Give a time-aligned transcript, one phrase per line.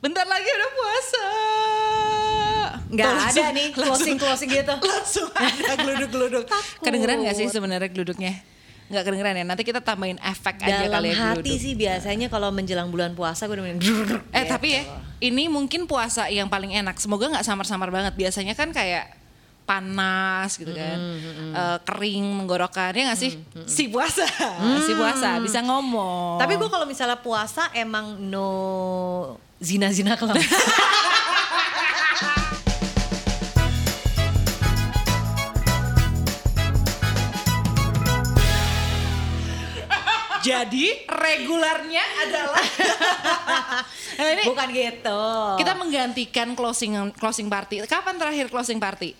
[0.00, 1.24] bentar lagi udah puasa.
[2.90, 4.74] Nggak Tuh, ada nih closing-closing gitu.
[4.90, 6.44] Langsung ada geluduk-geluduk.
[6.82, 8.34] Kedengeran gak sih sebenarnya geluduknya?
[8.90, 9.44] Nggak kedengeran ya.
[9.46, 11.62] Nanti kita tambahin efek aja Dalam kali ya hati geluduk.
[11.62, 14.82] sih biasanya kalau menjelang bulan puasa gue udah Eh tapi ya,
[15.22, 16.98] ini mungkin puasa yang paling enak.
[16.98, 18.18] Semoga nggak samar-samar banget.
[18.18, 19.14] Biasanya kan kayak
[19.62, 20.98] panas gitu kan,
[21.54, 23.38] Eh, kering, menggorokan ya nggak sih?
[23.70, 24.26] Si puasa,
[24.82, 26.42] si puasa bisa ngomong.
[26.42, 28.50] Tapi gue kalau misalnya puasa emang no
[29.60, 30.36] zina-zina kelam.
[40.40, 42.64] jadi regularnya adalah
[44.20, 45.22] Nah, ini Bukan gitu.
[45.64, 47.80] kita menggantikan closing closing party.
[47.88, 49.16] Kapan terakhir closing party?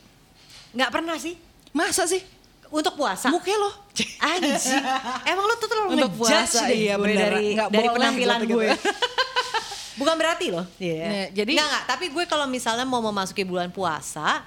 [0.71, 1.35] nggak pernah sih
[1.73, 2.21] Masa sih?
[2.69, 3.33] untuk puasa.
[3.33, 3.73] Muke lo.
[4.21, 4.61] Anjing.
[5.33, 7.33] Emang lu tuh terlalu Untuk puasa, deh iya, gue bener.
[7.33, 8.59] dari Nggak dari boleh penampilan gitu.
[10.01, 10.65] Bukan berarti loh.
[10.81, 10.97] Iya.
[10.97, 11.85] Iya, jadi- nggak nggak.
[11.87, 14.41] Tapi gue kalau misalnya mau memasuki bulan puasa,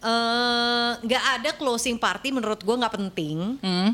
[0.00, 3.60] eh, nggak ada closing party menurut gue nggak penting.
[3.60, 3.92] Hmm.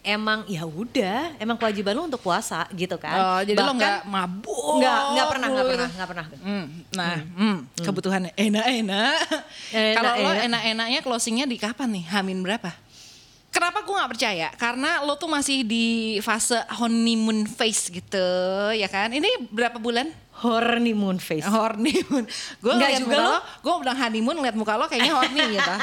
[0.00, 3.20] Emang ya udah, emang kewajiban lu untuk puasa gitu kan.
[3.20, 4.80] Oh, jadi lo Bahkan- nggak mabuk?
[4.80, 6.26] nggak nggak pernah nggak pernah nggak pernah.
[6.40, 6.64] Hmm,
[6.96, 9.16] nah, hmm, kebutuhannya enak-enak.
[9.68, 10.46] Enak, Kalau lo enak.
[10.48, 12.04] enak-enaknya closingnya di kapan nih?
[12.08, 12.72] Hamin berapa?
[13.52, 14.48] Kenapa gue nggak percaya?
[14.56, 15.86] Karena lo tuh masih di
[16.22, 18.28] fase honeymoon phase gitu,
[18.72, 19.12] ya kan?
[19.12, 20.08] Ini berapa bulan?
[20.40, 21.44] Horny moon face.
[21.44, 22.24] Honeymoon.
[22.58, 23.36] Gue Nggak ngeliat juga lo.
[23.38, 25.74] gue bilang honeymoon ngeliat muka lo kayaknya horny gitu.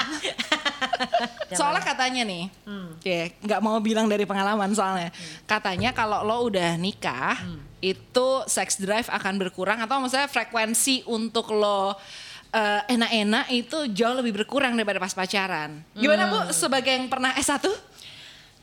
[1.58, 5.10] soalnya katanya nih, oke, nggak mau bilang dari pengalaman soalnya.
[5.46, 7.38] Katanya kalau lo udah nikah,
[7.80, 11.96] itu sex drive akan berkurang atau maksudnya frekuensi untuk lo
[12.50, 15.82] eh, enak-enak itu jauh lebih berkurang daripada pas pacaran.
[15.94, 17.64] Gimana bu sebagai yang pernah S1?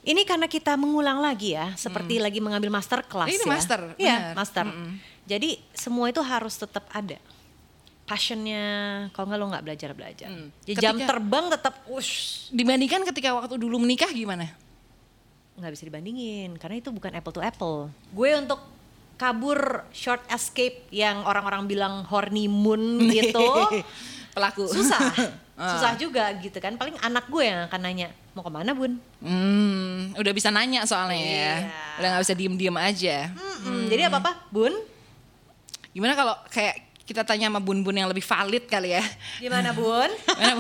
[0.04, 3.48] Ini karena kita mengulang lagi ya, seperti lagi mengambil master kelas Ini ya.
[3.48, 4.66] master, Iya, master.
[5.24, 7.16] Jadi semua itu harus tetap ada.
[8.04, 8.64] Passionnya,
[9.10, 10.28] kalau nggak lo nggak belajar belajar.
[10.28, 10.52] Hmm.
[10.62, 12.12] Jadi jam Ketika- terbang tetap, ush,
[12.50, 14.48] Dibandingkan ketika waktu dulu menikah gimana?
[15.54, 17.86] nggak bisa dibandingin karena itu bukan apple to apple.
[18.10, 18.58] Gue untuk
[19.14, 23.38] kabur short escape yang orang-orang bilang horny moon gitu
[24.34, 24.66] Pelaku.
[24.66, 24.98] susah,
[25.54, 25.70] Ah.
[25.70, 26.74] susah juga gitu kan.
[26.74, 28.98] Paling anak gue yang akan nanya mau ke mana bun?
[29.22, 31.30] Hmm, udah bisa nanya soalnya ya.
[31.30, 31.54] Iya.
[31.96, 33.16] Udah nggak bisa diem-diem aja.
[33.30, 34.74] Mm-mm, Jadi apa apa bun?
[35.94, 36.74] Gimana kalau kayak
[37.04, 39.04] kita tanya sama bun-bun yang lebih valid kali ya?
[39.38, 40.10] Gimana bun?
[40.26, 40.54] Gimana,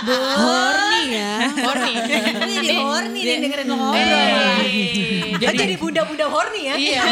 [0.00, 0.32] Bun?
[0.40, 1.34] Horny ya.
[1.60, 1.92] Horny.
[2.40, 4.56] Ini jadi horny nih dengerin lo ngobrol.
[5.42, 6.74] Jadi, jadi bunda-bunda horny ya?
[6.78, 7.02] iya,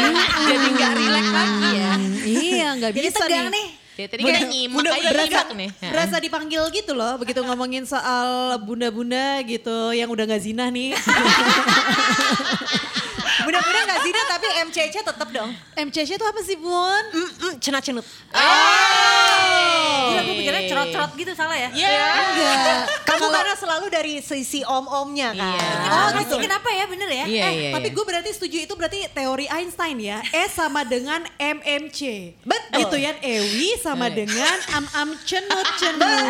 [0.47, 1.91] jadi nggak relax lagi ya.
[2.25, 3.53] iya nggak Jadi bisa tegang nih.
[3.53, 3.67] nih.
[3.91, 5.69] Ya, tadi kita nyimak aja berasa, nih.
[5.93, 10.95] berasa dipanggil gitu loh begitu ngomongin soal bunda-bunda gitu yang udah nggak zina nih
[13.51, 15.51] Bunda-bunda gak zina tapi MCC tetap dong.
[15.75, 17.03] MCC itu apa sih bun?
[17.11, 18.07] Mm-mm, cenat-cenut.
[18.31, 20.07] Oh.
[20.07, 21.67] Gila gue pikirnya cerot-cerot gitu salah ya?
[21.75, 21.99] Iya.
[22.31, 22.79] Enggak.
[23.03, 25.51] Kamu karena selalu dari sisi om-omnya kan?
[25.91, 26.39] Oh, gitu.
[26.39, 27.25] Kenapa ya bener ya?
[27.27, 27.95] Iya, eh, iya, tapi iya.
[27.99, 30.23] gue berarti setuju itu berarti teori Einstein ya.
[30.31, 31.99] E sama dengan MMC.
[32.47, 32.87] Betul.
[32.87, 36.23] Gitu ya, Ewi sama dengan am-am cenut-cenut.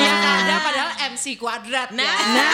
[0.00, 2.32] Yang ada padahal MC kuadrat Nah, ya.
[2.32, 2.52] nah,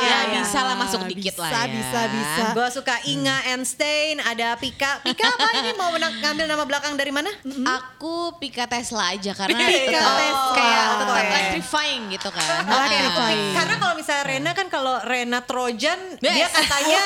[0.00, 1.68] ya, ya, bisa lah masuk dikit bisa, lah ya.
[1.68, 2.96] Bisa, bisa, Gue suka
[3.26, 5.02] Inga Einstein, ada Pika.
[5.02, 7.26] Pika apa ini mau menang- ngambil nama belakang dari mana?
[7.74, 10.54] Aku Pika Tesla aja karena Pika tetap Tesla.
[10.54, 11.26] kayak Oh, tetap ya.
[11.26, 12.46] electrifying gitu kan.
[12.62, 13.50] Oke, Electrifying.
[13.50, 16.54] karena kalau misalnya Rena kan kalau Rena Trojan dia Yes.
[16.54, 16.98] katanya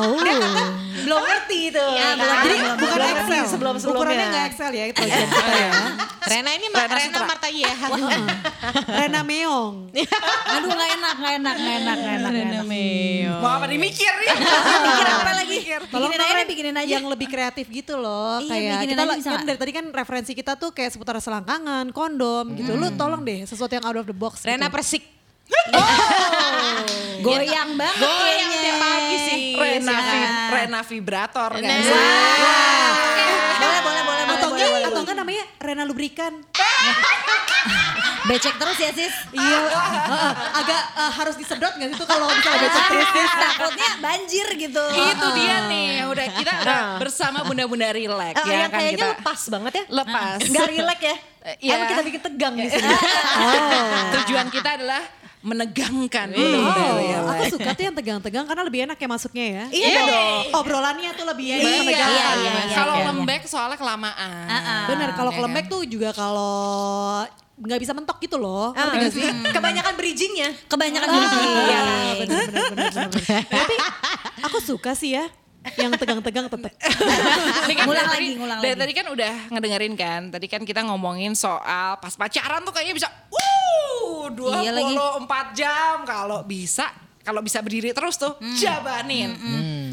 [0.00, 0.16] Oh.
[0.16, 0.62] dia kata
[1.02, 1.84] belum ngerti itu.
[1.84, 2.16] Iya, kan?
[2.16, 2.32] belum.
[2.38, 3.44] Jadi Belum bukan ngerti Excel.
[3.46, 4.00] sebelum sebelumnya.
[4.00, 5.70] Ukurannya nggak Excel ya itu kita ya.
[6.24, 7.28] Rena ini Rena Rena Sutra.
[7.28, 7.86] Marta Yeha.
[8.98, 9.74] Rena Meong.
[10.54, 12.30] Aduh nggak enak, nggak enak, nggak enak, nggak enak.
[12.32, 12.64] nggak enak.
[13.36, 14.28] Mau apa dimikir nih?
[14.32, 15.56] Mikir apa lagi?
[15.88, 16.92] Tolong Bikinin dong, aja bikinin aja.
[16.92, 18.38] Yang lebih kreatif gitu loh.
[18.38, 21.88] Iya, kayak bikinin kita aja kan dari tadi kan referensi kita tuh kayak seputar selangkangan,
[21.90, 22.74] kondom gitu.
[22.74, 24.42] Lu tolong deh sesuatu yang out of the box.
[24.42, 24.74] Rena gitu.
[24.74, 25.04] Persik.
[27.22, 29.40] Goyang banget Goyang tiap pagi sih.
[29.52, 31.62] Rena, vi- Rena vibrator kan.
[31.62, 32.90] Nah.
[33.62, 34.21] Boleh, boleh, boleh, atau
[34.62, 36.32] boleh, enggak, boleh, atau enggak namanya Rena lubrikan.
[38.22, 39.14] Becek terus ya sis.
[39.34, 43.26] Iya, heeh, agak eh, harus disedot nggak sih tuh kalau misalnya becek terus nih.
[43.26, 44.84] Takutnya banjir gitu.
[44.94, 49.06] Itu dia nih, udah kita udah bersama bunda-bunda relax Ah, ya yang kan kayaknya kita
[49.18, 49.84] lepas banget ya.
[49.90, 50.38] lepas.
[50.38, 51.16] Gak relax ya.
[51.58, 51.72] Iya.
[51.74, 52.94] Emang kita bikin tegang di sini.
[54.14, 55.02] Tujuan kita adalah
[55.42, 57.26] menegangkan Oh, relax.
[57.28, 59.64] aku suka tuh yang tegang-tegang karena lebih enak ya masuknya ya.
[59.68, 60.42] Iya dong.
[60.54, 61.62] Obrolannya tuh lebih enak.
[61.62, 62.08] Iya, menegangkan.
[62.08, 63.04] iya, iya, iya, kalau iya.
[63.06, 64.46] lembek soalnya kelamaan.
[64.86, 65.72] Bener, kalau Ya kelembek kan?
[65.74, 66.54] tuh juga kalau
[67.54, 68.70] nggak bisa mentok gitu loh.
[68.72, 69.22] Nggak sih?
[69.50, 70.50] Kebanyakan bridgingnya.
[70.66, 71.30] Kebanyakan Ah, bener,
[72.16, 73.42] bener, bener, bener, bener.
[73.44, 73.74] Tapi
[74.40, 75.26] aku suka sih ya.
[75.78, 76.74] yang tegang-tegang tetap.
[76.74, 78.82] Ini kan Ngulang dari lagi, ngulang dari lagi.
[78.82, 80.20] tadi kan udah ngedengerin kan.
[80.28, 83.51] Tadi kan kita ngomongin soal pas pacaran tuh kayaknya bisa wuh
[84.30, 84.94] 24 Iya lagi.
[85.54, 86.86] jam kalau bisa
[87.22, 89.30] kalau bisa berdiri terus tuh jabanin.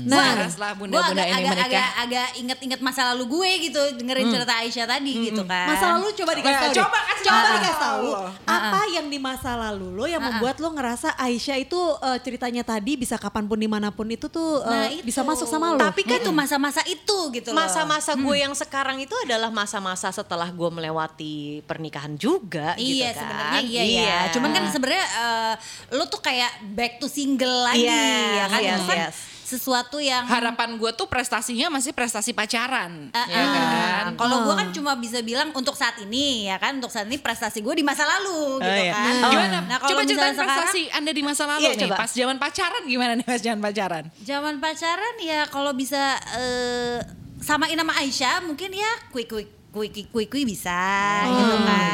[0.02, 1.68] Nah, Nah, setelah Gue bunda-bunda agak, ini agak, menikah.
[1.68, 5.68] agak, agak inget-inget masa lalu gue gitu dengerin cerita Aisyah tadi gitu kan.
[5.68, 6.70] Masa lalu coba dikasih tahu.
[6.70, 6.80] deh.
[6.80, 7.56] coba kasih coba tahu.
[7.56, 8.06] dikasih tahu.
[8.10, 8.32] Allah.
[8.46, 12.94] Apa yang di masa lalu lo yang membuat lo ngerasa Aisyah itu eh, ceritanya tadi
[12.96, 15.04] bisa kapan pun di mana pun itu tuh eh, Nah, itu.
[15.04, 15.80] bisa masuk sama lo.
[15.80, 17.60] Tapi kan itu masa-masa itu gitu loh.
[17.60, 23.18] Masa-masa gue yang sekarang itu adalah masa-masa setelah gue melewati pernikahan juga Iya gitu kan.
[23.20, 24.18] sebenarnya iya, ya.
[24.30, 25.54] Cuman kan sebenarnya eh,
[25.92, 28.60] lo tuh kayak back to single lagi Yes, ya kan.
[28.60, 29.18] yes, itu kan yes.
[29.50, 33.10] Sesuatu yang Harapan gue tuh prestasinya masih prestasi pacaran.
[33.10, 34.14] Eh, ya eh, kan?
[34.14, 37.66] Kalau gue kan cuma bisa bilang untuk saat ini ya kan untuk saat ini prestasi
[37.66, 38.94] gue di masa lalu gitu iya.
[38.94, 39.14] kan.
[39.26, 39.58] Oh, Gimana?
[39.66, 41.82] Nah coba ceritain sekarang prestasi Anda di masa lalu Iya, nih.
[41.90, 41.96] coba.
[41.98, 44.04] Pas zaman pacaran gimana nih pas zaman pacaran?
[44.22, 47.02] zaman pacaran ya kalau bisa eh,
[47.42, 50.82] samain nama Aisyah mungkin ya quick quick quick quick quick, quick bisa
[51.26, 51.94] gitu kan.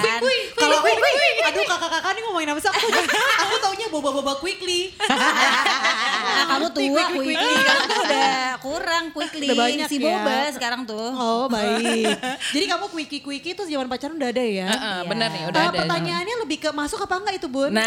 [0.56, 0.88] Kalau aku,
[1.46, 2.70] aduh kakak-kakak nih ngomongin apa sih?
[2.70, 2.88] Aku,
[3.38, 4.96] aku taunya boba-boba quickly.
[4.98, 7.56] Nah, kamu tua Quick, quick, quickly, quickly.
[7.62, 9.48] kamu tuh udah kurang quickly.
[9.48, 10.04] Udah banyak si ya.
[10.06, 11.10] boba sekarang tuh.
[11.12, 12.16] Oh baik.
[12.56, 14.68] Jadi kamu quickie-quickie itu zaman pacaran udah ada ya?
[14.68, 15.08] Heeh, Iya.
[15.08, 15.78] bener nih udah Eh, ada.
[15.78, 17.72] pertanyaannya lebih ke masuk apa enggak itu bun?
[17.72, 17.84] Nah,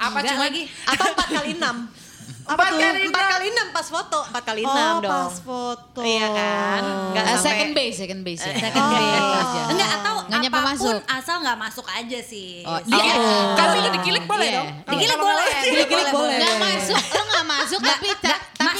[0.00, 0.62] apa Enggak cuma lagi.
[0.84, 2.03] Atau 4 kali 6.
[2.44, 2.76] Apa tuh?
[2.76, 5.10] 4 kali 6 pas foto, 4 kali 6 oh dong.
[5.10, 6.00] pas foto.
[6.00, 6.82] Iya kan?
[7.10, 8.54] Nggak Eh, sampai second base, second base ya.
[8.60, 9.24] Second base.
[9.24, 9.70] Oh.
[9.70, 10.96] Enggak atau Nggak nyampe apa pun masuk.
[11.10, 12.50] asal nggak masuk aja sih.
[12.62, 12.92] Oh, Gitu.
[12.94, 13.14] iya.
[13.54, 14.56] Kalau lu dikilik boleh Iya.
[14.58, 14.68] dong.
[14.86, 16.36] Dikilik boleh, Dikilik boleh.
[16.36, 18.08] Nggak masuk, lo nggak masuk tapi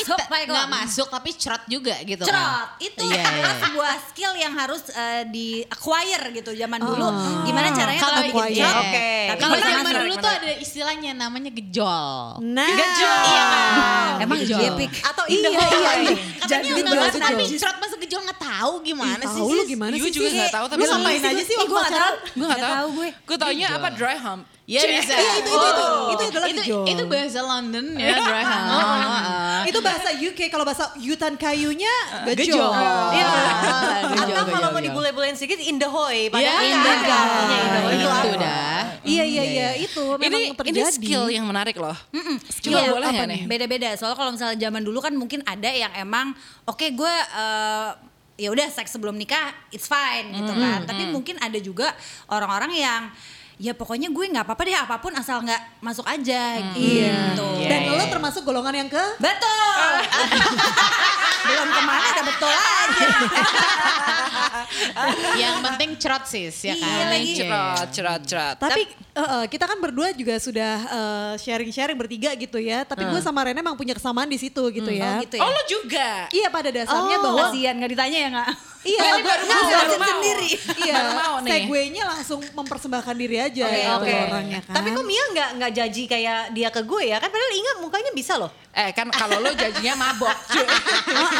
[0.07, 2.29] masuk, Pak nggak masuk tapi cerot juga gitu kan.
[2.29, 3.63] Cerot itu Iya, adalah iya.
[3.65, 7.09] sebuah skill yang harus eh, di acquire gitu zaman dulu.
[7.43, 8.77] Gimana caranya Kalau bikin cerot.
[8.79, 9.09] Oke.
[9.25, 10.01] Tapi Kalau zaman masuk.
[10.01, 12.45] dulu tuh ada istilahnya namanya gejol.
[12.45, 12.69] Nah.
[12.69, 14.13] Iya kan?
[14.21, 14.77] Emang Gejol.
[15.01, 16.15] Atau Iya, iya, iya.
[16.37, 17.59] Katanya Jadi gejol, masuk tapi gejol.
[17.59, 19.41] cerot masuk gejol nggak tahu gimana Ih, sih?
[19.41, 20.15] tahu lu gimana Gue sih?
[20.15, 20.37] juga Sis?
[20.37, 21.95] nggak tahu tapi Lu ngapain aja sih Ih, waktu pacaran?
[21.95, 22.15] tahu.
[22.15, 22.89] Gue gak Nggak tahu.
[22.91, 23.09] gue.
[23.25, 23.79] Gue taunya Gejol.
[23.79, 24.43] apa dry hump.
[24.65, 24.91] Iya Cek.
[24.97, 25.13] bisa.
[25.13, 25.87] Iya, itu, itu, itu.
[26.09, 28.65] Itu adalah itu, itu bahasa London ya, dry hump.
[28.73, 29.61] Heeh.
[29.69, 31.93] Itu bahasa UK kalau bahasa hutan kayunya
[32.25, 32.49] Gejol.
[32.49, 32.73] gejol.
[33.13, 33.29] Iya.
[34.09, 36.19] Gejol, Atau kalau mau dibule-bulein sedikit in the Iya, hoy.
[36.29, 37.21] Padahal in nggak the ada hoy.
[37.21, 37.95] artinya in the hoy.
[38.25, 38.81] Itu dah.
[39.05, 40.89] Iya iya iya itu memang Ini, ini terjadi.
[40.91, 41.93] skill yang menarik loh.
[41.93, 43.41] Coba Iya, boleh apa nggak nih?
[43.45, 43.89] Beda-beda.
[43.95, 46.33] Soalnya kalau misalnya zaman dulu kan mungkin ada yang emang
[46.65, 47.91] oke gue eh,
[48.35, 50.89] ya udah seks sebelum nikah it's fine gitu kan.
[50.89, 51.93] Tapi mungkin ada juga
[52.27, 53.03] orang-orang yang
[53.59, 57.49] ya pokoknya gue nggak apa-apa deh apa pun asal nggak masuk aja gitu.
[57.71, 59.95] Dan lo termasuk golongan yang ke Betul.
[61.45, 63.09] Belum ke mana udah betul aja.
[65.37, 66.89] Yang penting cerot sis ya kan.
[66.89, 67.33] Iya lagi.
[67.37, 68.57] Cerot, cerot, cerot.
[68.57, 68.83] Tapi
[69.13, 72.83] eh, kita kan berdua juga sudah eh, sharing-sharing bertiga gitu ya.
[72.83, 75.19] Tapi gue sama Rene emang punya kesamaan di situ gitu ya.
[75.19, 75.43] Oh gitu ya.
[75.43, 76.09] Oh lo juga?
[76.31, 78.51] Iya pada dasarnya Oh, bahwa kasihan nggak ditanya ya nggak?
[78.85, 80.11] iya gue baru mau, gue baru baru mau.
[80.13, 80.51] sendiri.
[80.85, 81.51] Iya, mau nih.
[81.57, 84.13] segue-nya langsung mempersembahkan diri aja Oke, gitu oke.
[84.29, 84.75] orangnya kan.
[84.77, 87.17] Tapi kok Mia nggak nggak jaji kayak dia ke gue ya?
[87.17, 88.53] Kan padahal Inga mukanya bisa loh.
[88.77, 90.37] Eh kan kalau lo janjinya mabok.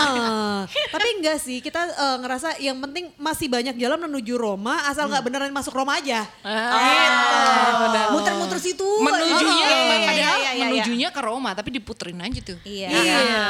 [0.95, 5.25] Tapi enggak sih, kita eh, ngerasa yang penting masih banyak jalan menuju Roma, asal nggak
[5.25, 6.27] beneran masuk Roma aja.
[6.45, 8.87] Ah, Muter-muter situ.
[9.01, 12.59] menujunya Oh, iya, iya, padahal iya, iya, menujunya ke Roma tapi diputerin aja tuh.
[12.65, 12.89] Iya.
[12.91, 13.45] Iya.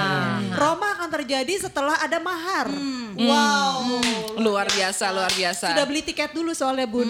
[0.54, 2.68] Roma akan terjadi setelah ada mahar.
[3.14, 4.02] Wow.
[4.40, 5.70] Luar biasa, luar biasa.
[5.74, 7.06] Sudah beli tiket dulu soalnya Bun.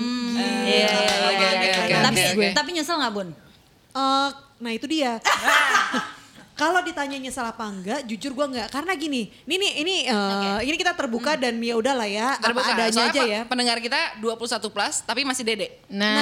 [0.65, 0.89] Iya,
[1.33, 2.01] iya.
[2.05, 2.21] Tapi
[2.53, 3.29] tapi nyesel nggak bun?
[3.95, 4.29] Eh,
[4.61, 5.19] nah itu dia.
[6.55, 8.71] Kalau ditanya nyesal apa enggak, jujur gua enggak.
[8.71, 12.63] Karena gini, ini nih, ini eh, ini kita terbuka dan ya udahlah ya, Terbuka.
[12.63, 13.41] apa adanya Soalnya aja ya.
[13.43, 15.69] Pendengar kita 21 plus tapi masih dede.
[15.91, 16.15] Nah,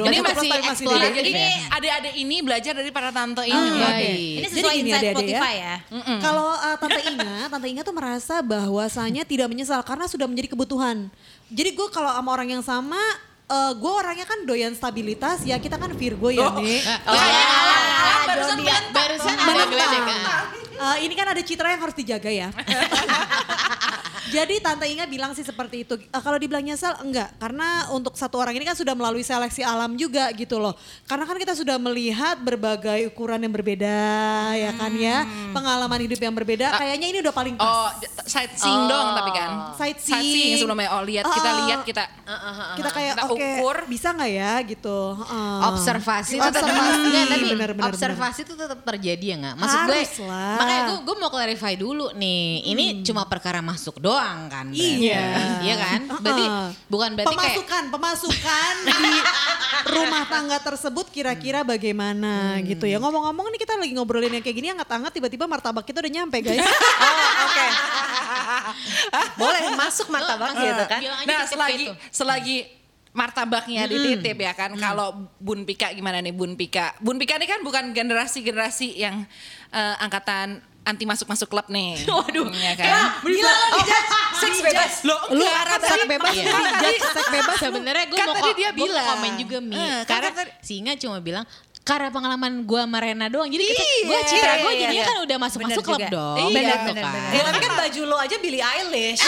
[0.00, 1.52] Nah, ini 21 masih tapi masih eksploratif Jadi ya.
[1.76, 3.52] adik-adik ini belajar dari para tante ini.
[3.52, 4.16] Oh, baik.
[4.16, 5.40] Ini Jadi sesuai gini insight adik-adik ya.
[5.40, 5.76] Spotify ya.
[6.24, 11.12] Kalau uh, Tante Inga, Tante Inga tuh merasa bahwasanya tidak menyesal karena sudah menjadi kebutuhan.
[11.52, 12.96] Jadi gue kalau sama orang yang sama,
[13.50, 16.80] uh, gue orangnya kan doyan stabilitas, ya kita kan Virgo ya nih.
[16.86, 17.44] Oh, ya.
[18.30, 18.58] barusan
[18.94, 20.16] Barusan, barusan ada.
[20.80, 22.48] Uh, ini kan ada citra yang harus dijaga ya.
[24.28, 25.96] Jadi Tante Inga bilang sih seperti itu.
[26.06, 29.94] Uh, kalau dibilang nyesal enggak, karena untuk satu orang ini kan sudah melalui seleksi alam
[29.94, 30.76] juga gitu loh.
[31.04, 33.98] Karena kan kita sudah melihat berbagai ukuran yang berbeda
[34.52, 36.76] ya kan ya, pengalaman hidup yang berbeda.
[36.76, 37.64] Kayaknya ini udah paling pas.
[37.64, 37.88] Oh,
[38.24, 39.50] sightseeing dong tapi kan.
[39.74, 40.58] Sightseeing.
[40.58, 40.92] sebelumnya.
[40.92, 41.58] Oh, lihat kita Oh.
[41.64, 42.04] lihat kita.
[42.76, 43.76] kita kayak Kita oke ukur.
[43.86, 44.98] bisa nggak ya gitu.
[45.16, 45.58] Heeh.
[45.62, 47.46] observasi itu tetap tapi
[47.82, 50.56] observasi itu tetap terjadi ya nggak maksud gue Harus lah.
[50.56, 54.66] makanya gue gue mau clarify dulu nih ini cuma perkara masuk doang doang kan.
[54.68, 54.92] berarti.
[55.00, 55.24] Iya.
[55.60, 56.00] Iya kan?
[56.20, 56.44] Berarti
[56.86, 59.12] bukan berarti kayak pemasukan pemasukan di
[59.88, 62.66] rumah tangga tersebut kira-kira bagaimana Hmm.
[62.66, 66.12] gitu ya ngomong-ngomong nih kita lagi ngobrolin yang kayak gini hangat-hangat tiba-tiba martabak kita udah
[66.12, 66.60] nyampe guys
[67.00, 67.66] Oh, oke.
[69.36, 71.00] Boleh masuk martabak gitu kan.
[71.00, 71.92] Nah, titip selagi gitu.
[72.10, 72.56] selagi
[73.10, 74.70] martabaknya dititip ya kan.
[74.74, 76.94] Kalau Bun Pika gimana nih Bun Pika?
[76.98, 79.24] Bun Pika ini kan bukan generasi-generasi yang
[79.70, 82.02] eh, angkatan anti masuk-masuk klub nih.
[82.10, 82.50] Waduh.
[82.50, 83.22] Ya kan?
[83.22, 83.78] gila lo
[84.36, 84.92] seks bebas.
[85.02, 86.44] Lo lu enggak, kan seks bebas Iya.
[86.48, 87.66] kan tadi seks bebas lu.
[87.70, 89.06] Sebenarnya gue Kan mau tadi dia bilang.
[89.06, 89.74] komen juga Mi.
[89.74, 91.44] Eh, kan karena tadi- Singa cuma bilang
[91.90, 93.50] karena pengalaman gue sama Rena doang.
[93.50, 95.10] Jadi Iya, gue citra gue iya, jadinya iya.
[95.10, 96.36] kan udah masuk-masuk Bener klub dong.
[96.38, 96.86] Iya, gitu bener, kan.
[96.86, 97.30] bener.
[97.30, 99.22] Ya tapi kan baju lo aja Billie Eilish.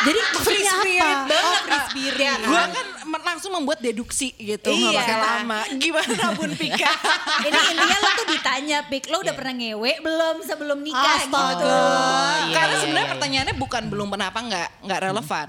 [0.00, 4.90] jadi maksudnya apa oh free spirit Ya, Gue kan men- langsung membuat deduksi gitu, nggak
[4.90, 5.00] Iya.
[5.02, 5.58] pakai lama.
[5.74, 6.88] Gimana Bun Pika?
[7.46, 11.52] Ini intinya lo tuh ditanya, Pik, lo udah pernah ngewe belum sebelum nikah Astaga.
[11.52, 11.68] gitu.
[12.48, 13.12] Karena Iya, iya, sebenarnya iya.
[13.12, 15.46] pertanyaannya bukan belum pernah apa nggak nggak relevan.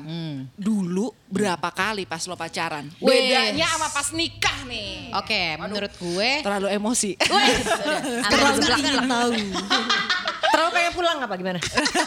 [0.51, 2.87] Dulu berapa kali pas lo pacaran?
[3.03, 5.11] Bedanya sama pas nikah nih.
[5.19, 7.11] Oke, menurut gue Terlalu emosi.
[8.31, 9.31] terlalu ingin tahu
[10.55, 11.59] Terlalu pengen pulang apa gimana?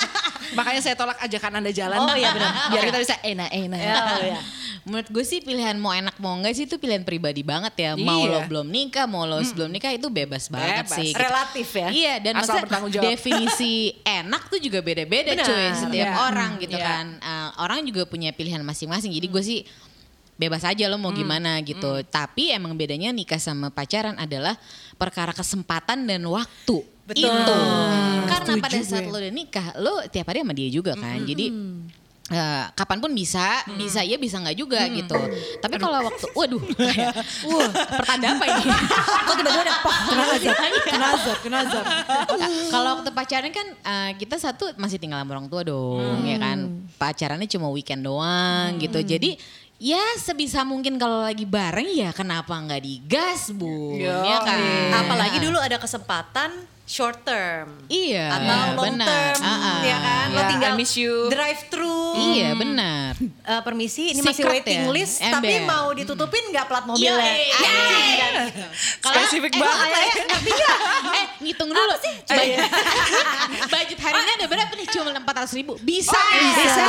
[0.59, 1.99] Makanya saya tolak ajakan anda jalan.
[1.99, 2.73] Oh, iya, benar.
[2.73, 3.81] Biar kita bisa enak-enak.
[3.85, 4.41] Oh, ya.
[4.83, 7.91] Menurut gue sih pilihan mau enak mau enggak sih itu pilihan pribadi banget ya.
[7.93, 8.33] Mau Iya.
[8.33, 10.97] lo belum nikah, mau lo sebelum nikah itu bebas banget Bebas.
[10.97, 11.13] sih.
[11.13, 11.21] gitu.
[11.21, 11.89] Relatif ya.
[11.91, 13.05] Iya dan Asal maksudnya bertanggung jawab.
[13.07, 13.75] definisi
[14.25, 16.25] enak tuh juga beda-beda cuy setiap iya.
[16.25, 16.87] orang gitu Iya.
[16.89, 17.07] kan.
[17.21, 19.13] Eh, orang juga punya pilihan masing-masing.
[19.13, 19.61] Jadi gue sih
[20.35, 22.01] bebas aja lo mau gimana gitu.
[22.03, 24.57] Tapi emang bedanya nikah sama pacaran adalah
[24.97, 26.81] perkara kesempatan dan waktu.
[27.05, 27.29] Betul.
[27.29, 27.57] Itu.
[28.49, 29.13] Karena pada saat gue.
[29.13, 31.21] lo udah nikah, lo tiap hari sama dia juga kan.
[31.23, 31.47] Jadi
[32.29, 35.17] eh, kapan pun bisa, bisa iya bisa nggak juga gitu.
[35.61, 37.13] Tapi kalau waktu, waduh, kayak,
[37.49, 38.65] wah pertanda apa ini?
[39.29, 39.95] Kok tiba-tiba ada pok?
[40.89, 41.85] kenazar kenazar
[42.69, 46.59] Kalau waktu pacaran kan eh, kita satu masih tinggal sama orang tua dong, ya kan.
[47.01, 49.01] Pacarannya cuma weekend doang gitu.
[49.01, 49.37] Jadi
[49.79, 53.97] ya sebisa mungkin kalau lagi bareng ya kenapa nggak digas bu?
[53.97, 54.61] Ya kan.
[55.07, 57.69] Apalagi dulu ada kesempatan short term.
[57.87, 58.33] Iya.
[58.33, 59.07] Atau long benar.
[59.07, 59.79] term, Ah, ah.
[59.83, 60.27] ya kan?
[60.31, 61.29] Lo Ya, tinggal I miss you.
[61.29, 62.17] drive thru.
[62.33, 63.13] Iya benar.
[63.21, 64.89] Eh, permisi, ini masih Secret waiting ya?
[64.91, 65.37] list, Ember.
[65.39, 67.21] tapi mau ditutupin nggak plat mobilnya?
[67.21, 67.57] Iya, iya.
[67.61, 68.33] Anjing kan?
[68.99, 69.85] Spesifik eh, banget.
[69.85, 70.13] apa ya?
[70.27, 70.79] Ngerti nggak?
[71.13, 72.15] Eh ngitung dulu sih.
[73.69, 74.87] Budget harinya ada berapa nih?
[74.89, 75.77] Cuma empat ratus ribu.
[75.79, 76.17] Bisa.
[76.33, 76.89] bisa Bisa.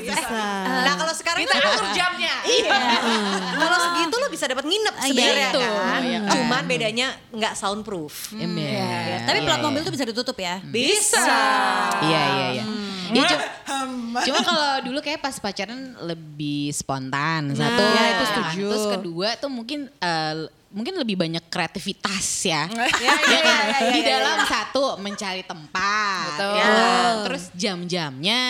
[0.00, 0.40] bisa
[0.82, 2.34] Nah kalau sekarang Kita tuh- atur jamnya.
[2.42, 2.78] Iya.
[3.54, 5.60] Kalau segitu lo bisa dapat nginep sebenarnya gitu.
[5.60, 6.00] kan.
[6.00, 6.30] Iya kan.
[6.32, 8.32] Cuman bedanya nggak soundproof.
[8.32, 9.25] Ember.
[9.26, 9.86] Tapi plat Iya, mobil iya.
[9.86, 10.54] tuh bisa ditutup ya.
[10.62, 11.26] Bisa.
[12.00, 12.64] Iya iya iya.
[13.06, 13.46] Ya, cu-
[14.20, 17.82] cuma kalau dulu kayak pas pacaran lebih spontan satu.
[17.86, 18.26] ya, itu kan.
[18.26, 18.66] setuju.
[18.66, 20.34] Terus kedua tuh mungkin eh,
[20.68, 22.66] mungkin lebih banyak kreativitas ya.
[22.66, 24.44] Ya, ya, ya, ya, ya, Di ya, dalam ya.
[24.44, 26.52] satu mencari tempat, Betul.
[26.52, 27.14] ya kan?
[27.24, 28.42] Terus jam-jamnya,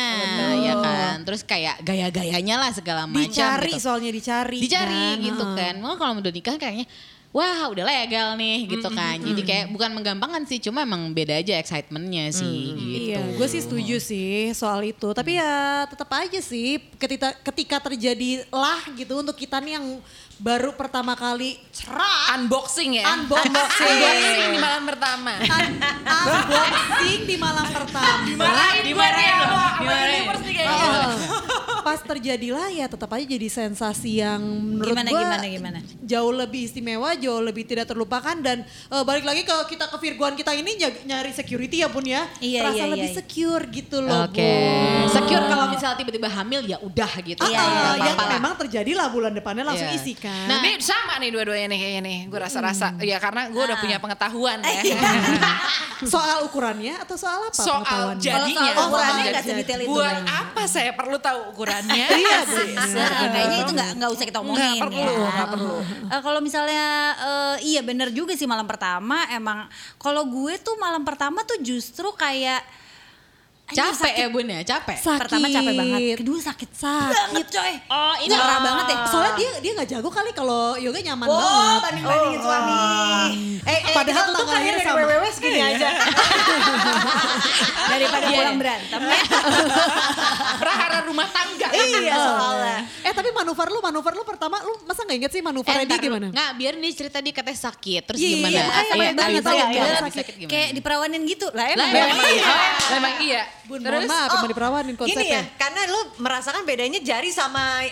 [0.59, 1.17] ya kan.
[1.23, 3.21] Terus kayak gaya-gayanya lah segala macam.
[3.23, 3.85] dicari gitu.
[3.85, 5.21] soalnya dicari dicari kan.
[5.23, 5.75] gitu kan.
[5.79, 6.89] Mau kalau udah nikah kayaknya
[7.37, 9.21] wah udah legal nih gitu kan.
[9.21, 13.13] Jadi kayak bukan menggampangkan sih, cuma emang beda aja excitementnya sih gitu.
[13.13, 15.13] Iya, gue sih setuju sih soal itu.
[15.13, 15.53] Tapi ya
[15.85, 20.01] tetap aja sih ketika ketika terjadi lah gitu untuk kita nih yang
[20.37, 23.05] baru pertama kali cerah Unboxing ya.
[23.15, 23.85] Unboxing.
[23.85, 25.33] Unboxing di malam pertama.
[25.37, 28.25] un- unboxing di malam pertama.
[28.25, 30.13] Dimarahin Dimarahin gue loh, nih, sama dimarahin.
[30.15, 30.81] universe nih kayaknya.
[30.81, 31.13] Heeh.
[31.87, 35.79] Pas terjadilah ya tetap aja jadi sensasi yang menurut Gimana, gua gimana, gimana?
[36.03, 40.33] jauh lebih istimewa, jauh lebih tidak terlupakan dan eh, balik lagi ke kita ke Virgoan
[40.33, 42.23] kita ini ny- nyari security ya Bun ya.
[42.39, 43.17] Iya, Terasa iya, lebih iya.
[43.17, 45.11] secure gitu loh Oke, Bun.
[45.13, 47.41] secure kalau misalnya tiba-tiba hamil ya udah gitu.
[47.41, 48.05] Ah, Iya, iya, ah, iya.
[48.07, 49.99] yang memang terjadi lah bulan depannya langsung Iya.
[49.99, 50.47] isi kan.
[50.47, 52.19] Nah, Ini sama nih dua-duanya nih kayaknya nih.
[52.27, 52.95] Gue rasa-rasa.
[53.01, 54.81] Ya karena gue udah punya pengetahuan ya.
[56.07, 57.57] soal ukurannya atau soal apa?
[57.57, 58.37] Soal jadinya.
[58.71, 62.07] Kalau soal ukurannya nggak jadi- sedetail itu Buat apa saya perlu tahu ukurannya?
[62.13, 62.39] Iya,
[62.87, 65.31] Nah, kayaknya itu nggak nggak usah kita omongin Nggak perlu, ya.
[65.31, 65.77] nggak perlu.
[66.07, 66.85] Eh, kalau misalnya
[67.15, 69.27] eh, iya bener juga sih malam pertama.
[69.31, 69.69] Emang
[70.01, 72.65] kalau gue tuh malam pertama tuh justru kayak
[73.69, 74.15] capek sakit.
[74.17, 74.97] ya bun ya, capek.
[74.97, 75.21] Sakit.
[75.21, 77.11] Pertama capek banget, kedua sakit Sakit.
[77.11, 77.73] banget coy.
[77.89, 78.97] Oh, ini Parah banget ya.
[79.07, 81.81] Soalnya dia dia nggak jago kali kalau yoga nyaman Oh, banget.
[81.83, 82.75] banding-bandingin suami.
[83.61, 84.99] Eh, eh, Padahal kita tangannya kali dari sama.
[85.03, 85.89] WWW segini aja.
[87.89, 88.37] Daripada Iya.
[88.37, 89.19] pulang berantem ya.
[90.63, 91.69] Prahara rumah tangga.
[91.69, 92.79] iya soalnya.
[93.03, 95.99] Eh tapi manuver lu, manuver lu pertama lu masa nggak inget sih manuvernya dia ntar
[95.99, 96.07] dulu.
[96.09, 96.27] gimana?
[96.31, 98.03] Nggak, biar nih cerita dia katanya sakit.
[98.05, 98.49] Terus Iya, gimana?
[98.49, 98.77] iya, iya, ya?
[98.77, 99.43] iya, iya, lebih
[99.99, 100.15] sakit.
[100.17, 100.53] sakit gimana?
[100.53, 101.89] Kayak diperawanin gitu lah Lah, emang.
[101.89, 102.45] emang Memang iya.
[102.45, 102.73] iya.
[102.93, 103.43] Memang iya.
[103.67, 105.27] Bun, Terus mohon maaf, oh, emang diperawanin Gini konsepnya.
[105.37, 107.83] ya, karena lu merasakan bedanya jari sama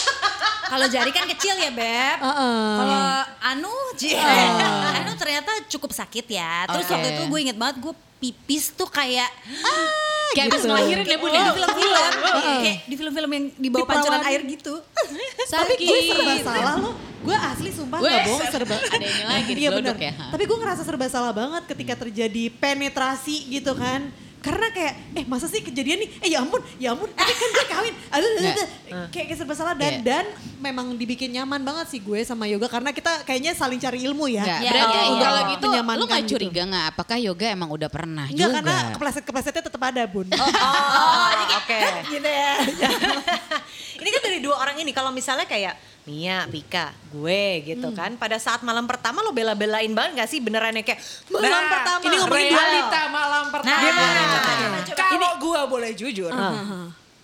[0.70, 2.18] Kalau jari kan kecil ya beb.
[2.18, 2.60] Heeh.
[2.74, 3.00] Kalau
[3.46, 4.16] Anu, Cie.
[4.16, 6.64] Anu ternyata cukup sakit ya.
[6.66, 6.92] Terus Oke.
[6.92, 9.28] waktu itu gue inget banget gue pipis tuh kayak
[10.34, 10.68] Kayak habis gitu.
[10.68, 11.34] ngelahirin ya bun ya.
[11.34, 11.92] Kayak di film-film,
[12.24, 14.74] kayak di film-film yang di bawah Di pancuran air gitu.
[15.52, 16.94] Tapi gue serba salah loh.
[17.24, 18.76] Gue asli sumpah Wes, gak bohong serba.
[18.76, 19.94] ada ini lagi Iya bener.
[19.96, 20.12] ya.
[20.28, 24.10] Tapi gue ngerasa serba salah banget ketika terjadi penetrasi gitu kan.
[24.44, 27.64] Karena kayak, eh masa sih kejadian nih, eh ya ampun, ya ampun, tapi kan gue
[27.64, 27.94] kawin.
[28.14, 28.52] Aduh, Nggak.
[28.52, 28.68] aduh.
[29.08, 30.00] Kayak, kayak serba salah dan, Iya.
[30.04, 30.24] dan
[30.60, 32.68] memang dibikin nyaman banget sih gue sama yoga.
[32.68, 34.44] Karena kita kayaknya saling cari ilmu ya.
[34.44, 35.52] Ya, berarti iya, kalau iya.
[35.56, 36.30] gitu lu gak gitu.
[36.36, 38.56] curiga nggak apakah yoga emang udah pernah Enggak juga?
[38.60, 40.28] karena kepleset-keplesetnya tetap ada bun.
[40.28, 41.28] Oh,
[41.64, 41.80] oke.
[42.12, 42.52] gitu ya.
[43.96, 47.96] Ini kan dari dua orang ini kalau misalnya kayak Mia, Pika, gue gitu Hmm.
[47.96, 48.10] kan.
[48.14, 52.00] Pada saat malam pertama lo bela-belain banget gak sih benerannya kayak malam Nah, pertama.
[52.02, 52.60] Ini ngomongin real.
[52.60, 53.80] realita malam pertama.
[53.80, 56.28] gimana, gimana, Kalau gua boleh jujur,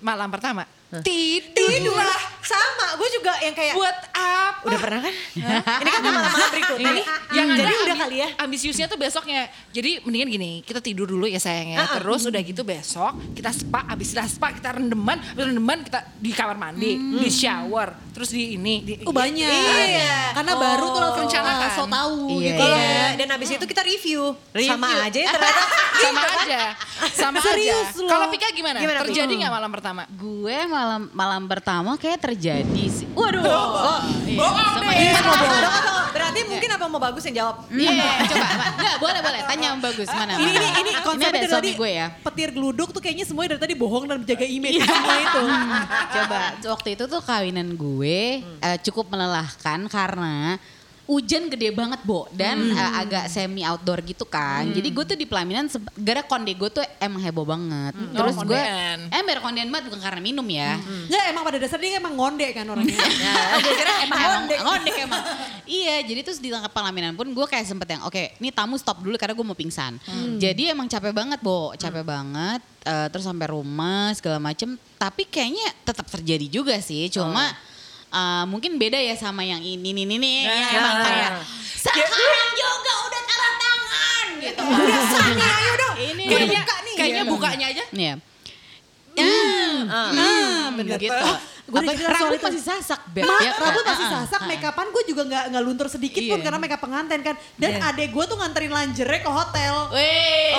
[0.01, 0.65] malam pertama
[1.01, 2.23] tidur lah.
[2.41, 4.67] Sama, gue juga yang kayak Buat apa?
[4.67, 5.15] udah pernah kan?
[5.15, 7.07] Ini kan malam-malam berikutnya nih.
[7.31, 8.29] Yang Jadi ada udah kali ya.
[8.37, 9.41] Ambisiusnya tuh besoknya.
[9.71, 11.79] Jadi mendingan gini, kita tidur dulu ya sayangnya.
[11.81, 11.89] Ah.
[11.95, 16.31] Terus udah gitu besok kita spa, abis kita spa kita rendeman, abis rendeman kita di
[16.31, 17.23] kamar mandi, Hmm.
[17.23, 18.75] di shower, terus di ini.
[18.83, 19.47] Di, Oh banyak.
[19.47, 20.35] Iya.
[20.35, 21.63] Karena baru tuh langsung Rencanakan.
[21.63, 22.65] uh, so tahu Iya, gitu.
[22.67, 22.83] iya.
[22.83, 23.07] ya.
[23.15, 24.23] Dan abis itu kita review.
[24.51, 24.71] Review.
[24.75, 25.63] Sama aja ya ternyata.
[26.01, 26.61] sama aja,
[27.13, 28.01] sama Serius aja.
[28.01, 28.09] loh.
[28.09, 28.81] Kalau Pika gimana?
[29.07, 30.03] Terjadi nggak malam pertama?
[30.11, 30.80] Gue malam
[31.11, 33.07] malam pertama kayak terjadi sih.
[33.15, 33.43] Waduh.
[33.43, 34.39] Oh, iya.
[34.45, 36.03] Sama Iya, Ivan tunggu, tunggu, tunggu.
[36.11, 37.57] Berarti mungkin apa mau bagus yang jawab?
[37.71, 38.47] Iya, coba.
[38.75, 39.41] Enggak, boleh boleh.
[39.47, 40.33] Tanya yang bagus mana?
[40.37, 40.59] Ini mana?
[40.59, 42.07] ini ini konsepnya ada dari tadi gue ya.
[42.23, 45.45] petir geluduk tuh kayaknya semuanya dari tadi bohong dan menjaga image semua itu.
[46.15, 46.41] Coba
[46.77, 50.59] waktu itu tuh kawinan gue eh, cukup melelahkan karena
[51.11, 54.63] hujan gede banget Bo dan eh, agak semi outdoor gitu kan.
[54.71, 55.67] Jadi gue tuh di pelaminan
[55.99, 57.99] gara konde gue tuh emang heboh banget.
[58.15, 58.63] Terus Oh, gue
[59.11, 60.79] biar kondean banget bukan karena minum ya.
[61.11, 62.95] Nggak emang pada dasarnya dia emang ngonde kan orangnya.
[63.67, 64.59] gue kira emang ngondek.
[64.63, 65.23] ngondek emang.
[65.67, 69.03] iya, jadi terus di tengah pelaminan pun gue kayak sempet yang oke, ini tamu stop
[69.03, 69.99] dulu karena gue mau pingsan.
[70.39, 72.63] Jadi emang capek banget, Bo, capek banget.
[72.81, 74.79] Eh, terus sampai rumah segala macem.
[74.97, 77.51] Tapi kayaknya tetap terjadi juga sih, cuma
[78.11, 80.51] eh, mungkin beda ya sama yang ini ini ini Nah.
[80.51, 81.31] yang emang kayak
[81.75, 84.63] sekarang juga udah tanda tangan gitu.
[84.63, 85.95] Udah sana, ayo dong.
[85.97, 86.95] Ini Kayaknya, buka nih.
[86.95, 87.33] kayaknya Gitu.
[87.33, 87.85] bukanya aja.
[87.91, 88.15] Iya.
[89.91, 90.97] Ah, bener.
[90.99, 91.29] gitu.
[91.71, 92.47] Gue udah Apa, jelas soal rambut itu.
[92.51, 93.23] masih sasak, Beb.
[93.23, 93.63] Ma, ya kan?
[93.63, 96.37] rambut masih Ah, ah, sasak, ah, make upan gue juga nggak nggak luntur sedikit pun
[96.37, 96.45] Iya.
[96.45, 97.35] karena make up pengantin kan.
[97.55, 99.75] Dan adek gue tuh nganterin lingerie ke hotel.
[99.89, 100.53] Wih,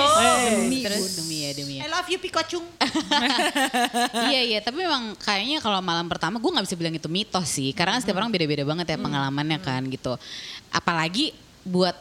[0.56, 1.82] demi, terus demi ya demi ya.
[1.84, 2.60] I love you Pikachu.
[4.28, 7.70] iya iya, tapi memang kayaknya kalau malam pertama gue nggak bisa bilang itu mitos sih,
[7.72, 10.16] karena kan setiap orang beda-beda banget ya pengalamannya kan gitu.
[10.68, 11.30] Apalagi
[11.62, 11.94] buat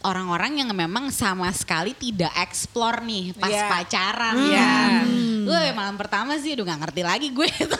[0.00, 3.66] orang-orang yang memang sama sekali tidak explore nih pas Iya.
[3.68, 4.64] pacaran Iya.
[4.64, 5.04] kan.
[5.40, 7.76] Gue malam pertama sih udah gak ngerti lagi gue itu.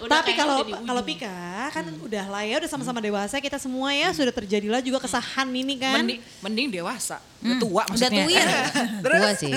[0.00, 1.34] Udah Tapi kalau udah kalau Pika
[1.70, 5.76] kan udah lah ya udah sama-sama dewasa kita semua ya sudah terjadilah juga kesahan ini
[5.76, 6.00] kan.
[6.00, 7.20] Mending, mending dewasa.
[7.40, 8.24] Udah tua maksudnya.
[8.24, 8.48] tuir.
[9.04, 9.52] Gue sih.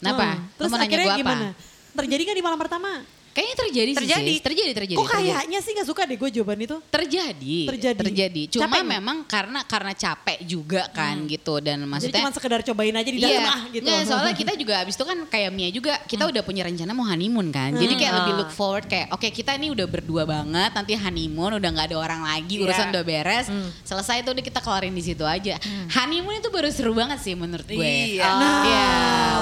[0.00, 0.24] Kenapa?
[0.24, 0.38] Hmm.
[0.40, 1.20] Lu Terus mau nanya akhirnya gue apa?
[1.20, 1.46] gimana?
[1.90, 2.90] Terjadi gak di malam pertama?
[3.30, 4.26] Kayaknya terjadi, Terjadi.
[4.26, 4.34] sih.
[4.34, 4.42] Sis.
[4.42, 4.98] Terjadi, terjadi.
[4.98, 5.22] Kok terjadi.
[5.30, 6.76] kayaknya sih gak suka deh gue jawaban itu?
[6.90, 7.58] Terjadi,
[7.96, 8.42] Terjadi.
[8.50, 12.90] Cuma Capek memang karena karena capek juga kan gitu dan Jadi maksudnya cuma sekedar cobain
[12.92, 13.84] aja di dalam Iya, ah gitu.
[13.86, 17.06] Nggak, soalnya kita juga abis itu kan kayak Mia juga kita udah punya rencana mau
[17.06, 17.70] honeymoon kan.
[17.72, 21.70] Jadi kayak lebih look forward kayak oke kita ini udah berdua banget nanti honeymoon udah
[21.70, 22.92] nggak ada orang lagi urusan Iya.
[22.92, 23.46] udah beres.
[23.84, 25.54] Selesai itu udah kita keluarin di situ aja.
[25.94, 27.78] Honeymoon itu baru seru banget sih menurut gue.
[28.18, 28.26] Iya.
[28.26, 28.62] Oh.
[28.66, 28.90] Iya,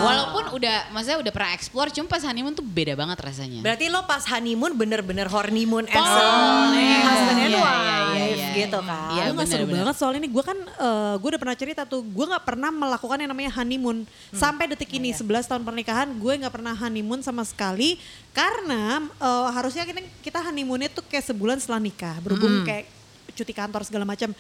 [0.05, 3.61] walaupun udah maksudnya udah pernah explore cuma pas honeymoon tuh beda banget rasanya.
[3.61, 6.99] Berarti lo pas honeymoon bener-bener honeymoon as a Boleh.
[7.01, 8.49] husband and Iya, wife iya, iya, iya.
[8.59, 9.11] gitu kan.
[9.15, 9.79] Iya, Gue gak seru benar-benar.
[9.87, 10.27] banget soal ini.
[10.27, 14.03] Gue kan, eh, gue udah pernah cerita tuh, gue gak pernah melakukan yang namanya honeymoon.
[14.31, 17.95] Sampai detik ini, 11 tahun pernikahan, gue gak pernah honeymoon sama sekali.
[18.33, 22.19] Karena eh, harusnya kita, kita honeymoonnya tuh kayak sebulan setelah nikah.
[22.19, 22.91] Berhubung kayak
[23.33, 24.35] cuti kantor segala macam.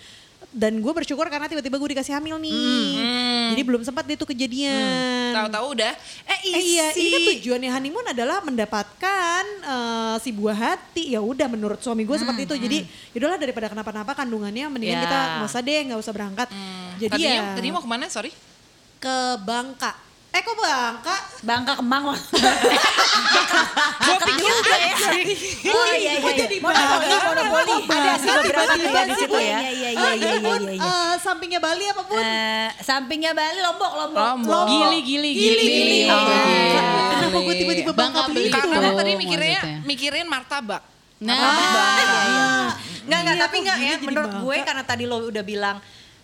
[0.49, 2.97] Dan gue bersyukur karena tiba-tiba gue dikasih hamil nih.
[3.53, 5.37] Jadi belum sempat dia tuh kejadian.
[5.37, 5.93] Tahu-tahu udah.
[6.25, 6.99] Eh, Eh iya, isi.
[6.99, 11.13] ini kan tujuannya honeymoon adalah mendapatkan eh, si buah hati.
[11.13, 12.57] Ya udah menurut suami gue seperti itu.
[12.57, 12.79] Jadi
[13.13, 15.05] yaudahlah daripada kenapa-napa kandungannya mendingan Ya.
[15.05, 16.49] kita nggak usah deh, nggak usah berangkat.
[16.97, 18.09] Jadi Tadinya, ya tadi mau ke mana?
[18.09, 18.33] Sorry.
[18.99, 20.08] ke Bangka.
[20.29, 21.17] Eh kok Bangka?
[21.41, 22.21] Bangka Kemang lah.
[23.99, 24.95] Gue pikir udah ya.
[25.73, 26.31] Oh iya iya.
[26.37, 26.47] iya.
[26.61, 27.75] Monopoli, monopoli.
[27.89, 29.59] Ada sih beberapa kayak di sih, situ ya.
[29.59, 30.73] Iya iya iya iya iya iya.
[30.77, 30.85] iya.
[30.85, 32.21] eh, sampingnya Bali apa pun?
[32.21, 34.21] Eh, sampingnya Bali Lombok Lombok.
[34.21, 34.65] Lombok.
[34.69, 35.99] Gili, gili, gili, gili.
[36.13, 37.09] Oh, Oh.
[37.09, 38.69] Kenapa gue tiba-tiba Bangka Bangka Belitung?
[38.69, 39.79] Karena tadi mikirnya maksudnya.
[39.89, 40.83] mikirin martabak.
[41.19, 41.35] Nah,
[43.09, 45.77] Enggak enggak Iya, tapi kok enggak ya menurut gue karena tadi lo udah bilang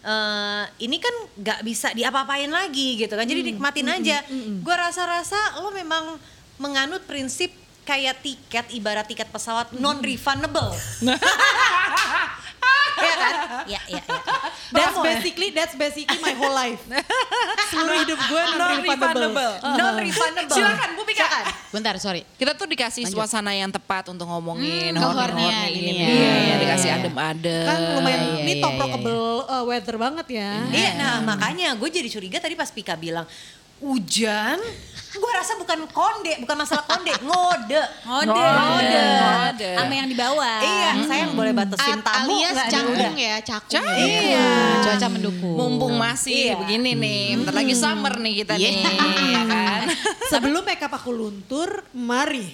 [0.05, 3.25] eh ini kan nggak bisa diapa-apain lagi gitu kan.
[3.25, 4.21] Jadi nikmatin aja.
[4.61, 6.21] Gue rasa-rasa lo memang
[6.61, 7.51] menganut prinsip
[7.85, 10.73] kayak tiket ibarat tiket pesawat non refundable.
[12.95, 13.35] ya kan?
[13.69, 14.25] Iya, iya, iya.
[14.73, 16.81] That's basically that's basically my whole life.
[17.71, 19.53] Seluruh hidup gue non refundable.
[19.63, 20.57] Non refundable.
[20.57, 21.41] Silakan Bu Pika.
[21.71, 22.27] Bentar, sorry.
[22.35, 25.93] Kita tuh dikasih suasana yang tepat untuk ngomongin Hmm, horny ini ini.
[25.95, 26.09] ya.
[26.09, 26.99] Iya, Iya, dikasih iya.
[26.99, 27.65] adem-adem.
[27.65, 30.51] Kan lumayan Iya, ini iya, top iya, rockable uh, weather banget ya.
[30.69, 33.27] Iya, nah makanya gue jadi curiga tadi pas Pika bilang
[33.85, 34.59] hujan,
[35.15, 37.83] gue rasa bukan konde, bukan masalah konde, ngode.
[38.03, 38.33] Ngode.
[38.33, 38.51] Ngode.
[38.57, 39.03] Ngode.
[39.15, 39.71] Ngode.
[39.77, 40.59] Sama yang di bawah.
[40.59, 43.15] Iya, saya yang boleh batasin tamu alias diundang.
[43.15, 43.71] ya, cakung.
[43.71, 43.95] Cakung.
[43.95, 44.21] ya.
[44.25, 44.49] Iya.
[44.81, 45.55] Cuaca mendukung.
[45.55, 46.55] Mumpung masih Iya.
[46.59, 48.71] begini nih, bentar lagi summer nih kita Iya.
[48.73, 48.97] nih,
[49.31, 49.81] ya kan?
[50.33, 52.49] Sebelum makeup aku luntur, mari.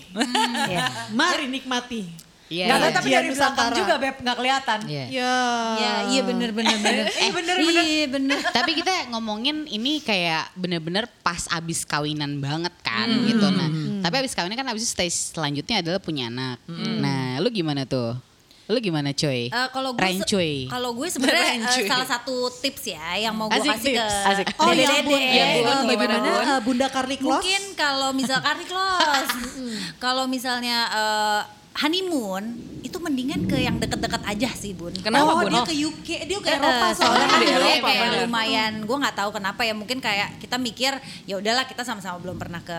[0.69, 1.11] Iya.
[1.11, 2.30] Mari nikmati.
[2.51, 2.67] Iya.
[2.67, 2.99] Nggak tahu iya.
[2.99, 4.79] tapi dari belakang juga Beb, nggak kelihatan.
[4.85, 5.05] Iya.
[5.09, 5.35] Ya.
[5.79, 7.07] Ya, iya bener bener bener.
[7.23, 8.39] Eh, bener Iya bener.
[8.43, 13.47] Tapi kita ngomongin ini kayak bener-bener pas abis kawinan banget kan gitu.
[13.47, 13.71] Nah,
[14.03, 16.59] tapi abis kawinan kan abis itu stage selanjutnya adalah punya anak.
[16.99, 18.19] Nah, lu gimana tuh?
[18.67, 19.47] Lu gimana coy?
[19.47, 20.53] Eh, kalau gue se- Rancoy.
[20.67, 21.87] kalau gue sebenarnya Rancoy.
[21.87, 24.47] salah satu tips ya yang mau gue kasih ke tips, asik.
[24.59, 26.47] Oh ya ampun, Iya, Bun, Eh, gimana, bagaimana Bun?
[26.47, 27.43] uh, Bunda Carly Kloss?
[27.43, 29.35] Mungkin kalau misal Karni close,
[30.05, 31.41] kalau misalnya eh,
[31.81, 32.45] honeymoon
[32.81, 34.93] itu mendingan ke yang deket-deket aja sih bun.
[34.95, 35.53] Kenapa, oh, Bun?
[35.53, 38.21] dia ke UK, dia ke Eh, Eropa soalnya kan di dia Eropa, kayak bener.
[38.25, 40.93] lumayan gue nggak tahu kenapa ya mungkin kayak kita mikir
[41.25, 42.79] ya udahlah kita sama-sama belum pernah ke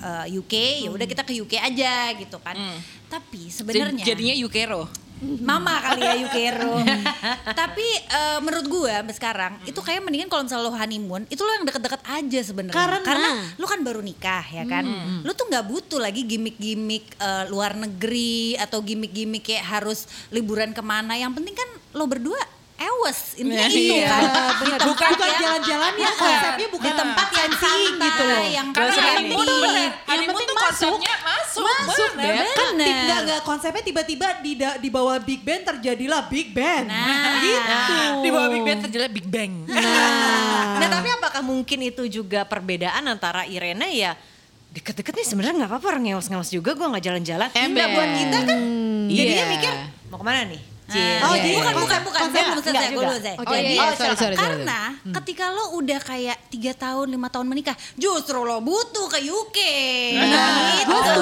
[0.00, 2.56] eh, UK ya udah kita ke UK aja gitu kan
[3.06, 4.88] tapi sebenarnya Jadinya Yukero.
[5.40, 6.76] Mama kali ya Yukero.
[7.60, 11.50] Tapi eh, menurut gue sampai sekarang itu kayak mendingan kalau misalnya lo honeymoon itu lo
[11.54, 12.76] yang deket-deket aja sebenarnya.
[12.76, 13.00] Karena?
[13.56, 14.84] lo kan baru nikah ya kan.
[15.22, 20.80] Lo tuh nggak butuh lagi gimmick-gimmick eh, luar negeri atau gimmick-gimmick kayak harus liburan ke
[20.80, 21.14] mana.
[21.14, 22.38] Yang penting kan lo berdua
[22.84, 24.06] ewes intinya Nah, itu iya.
[24.06, 24.22] kan.
[24.54, 24.78] Bener.
[24.78, 28.42] Di bukan tempat yang- jalan-jalan ya konsepnya bukan di tempat yang santai, gitu loh.
[28.46, 29.62] yang Karena honeymoon happy.
[29.64, 29.90] bener.
[30.04, 31.64] Honeymoon tuh konsepnya masuk.
[31.64, 32.46] Masuk, bener.
[32.52, 36.86] Kan nggak nggak konsepnya tiba-tiba di di bawah Big Band terjadilah Big Band.
[36.86, 37.40] Nah.
[37.40, 37.74] gitu.
[38.20, 39.52] Di bawah Big Bang terjadi Big Bang.
[39.66, 44.14] Nah, Nah tapi apakah mungkin itu juga perbedaan antara Irena ya
[44.70, 47.48] deket-deket nih sebenarnya nggak apa-apa orang ngeos-ngeos juga gue nggak jalan-jalan.
[47.48, 48.58] Nah buat kita kan
[49.06, 49.44] jadinya Iya.
[49.48, 49.72] mikir
[50.08, 50.60] mau ke mana nih?
[50.94, 51.18] Cie.
[51.18, 52.20] Oh, Ah, jadi bukan, bukan, bukan.
[52.22, 53.02] konsep Saya belum enggak selesai, gue juga.
[53.02, 53.34] belum selesai.
[53.34, 54.80] Oh, Jadi, iya, iya, sorry, sorry, karena
[55.18, 59.58] ketika lo udah kayak tiga tahun, lima tahun menikah, justru lo butuh ke UK.
[60.14, 61.12] Nah, gitu.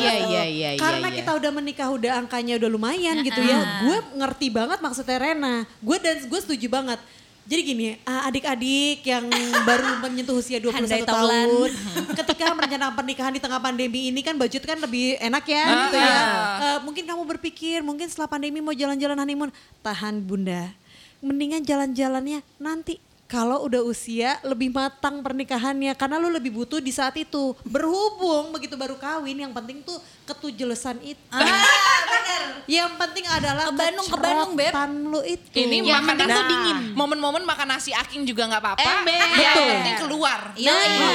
[0.00, 0.80] Iya, iya, iya, iya.
[0.80, 1.16] Karena iya.
[1.24, 3.58] kita udah menikah udah angkanya udah lumayan gitu ya.
[3.84, 5.54] Gue ngerti banget maksudnya Rena.
[5.80, 7.00] Gue dan gue setuju banget.
[7.42, 9.26] Jadi gini, uh, adik-adik yang
[9.64, 11.46] baru menyentuh usia 21 Handai taulan.
[11.46, 11.70] tahun,
[12.22, 15.96] ketika merencanakan pernikahan di tengah pandemi ini kan budget kan lebih enak ya Ah, gitu
[15.98, 16.06] ya.
[16.06, 16.24] ah.
[16.56, 19.50] Uh, mungkin kamu berpikir, mungkin setelah pandemi mau jalan-jalan honeymoon,
[19.80, 20.70] tahan bunda.
[21.18, 22.96] Mendingan jalan-jalannya nanti
[23.30, 27.54] kalau udah usia lebih matang pernikahannya karena lu lebih butuh di saat itu.
[27.62, 29.94] Berhubung begitu baru kawin yang penting tuh
[30.26, 31.22] ketujelesan itu.
[31.30, 32.42] Ah, bener.
[32.66, 34.74] Yang penting adalah Ke Bandung, ke Bandung, Beb.
[35.06, 35.46] lu itu.
[35.54, 36.78] Ini Yang makan penting tuh nasi- dingin.
[36.92, 38.82] Momen-momen makan nasi aking juga nggak apa-apa.
[38.82, 39.14] Ember.
[39.32, 39.68] Yang Betul.
[39.70, 40.40] penting keluar.
[40.58, 41.10] Iya, iya.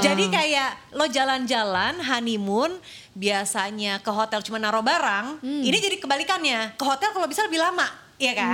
[0.00, 2.72] Jadi kayak lo jalan-jalan honeymoon
[3.12, 6.72] biasanya ke hotel cuma naruh barang, ini jadi kebalikannya.
[6.74, 7.84] Ke hotel kalau bisa lebih lama,
[8.16, 8.52] iya kan?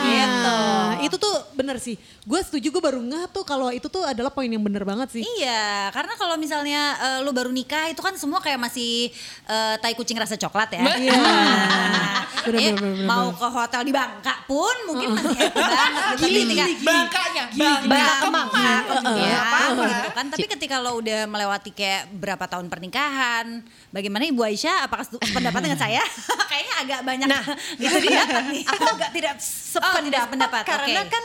[0.00, 0.58] gitu.
[1.00, 1.96] Nah, itu tuh bener sih.
[2.28, 5.24] Gue setuju gue baru ngeh tuh kalau itu tuh adalah poin yang bener banget sih.
[5.40, 9.08] Iya, karena kalau misalnya eh, lu baru nikah itu kan semua kayak masih
[9.48, 10.84] eh, tai kucing rasa coklat ya.
[11.00, 11.16] Iya.
[11.16, 16.00] Nah, Bener, eh, bener, bener, mau ke hotel di Bangka pun mungkin masih happy banget
[16.00, 16.20] gitu.
[16.20, 17.44] Tapi ketika Bangkanya,
[17.84, 18.48] Bangka Kemang.
[18.50, 19.84] Iya, apa-apa.
[19.84, 20.24] gitu kan.
[20.32, 23.60] Tapi ketika lo udah melewati kayak berapa tahun pernikahan,
[23.92, 24.88] bagaimana Ibu Aisyah?
[24.88, 26.00] Apakah sependapat dengan saya?
[26.50, 27.28] Kayaknya agak banyak.
[27.28, 27.44] Nah,
[27.76, 28.22] itu dia.
[28.72, 31.10] Aku agak tidak sependapat, tidak sependapat, karena oke.
[31.10, 31.24] kan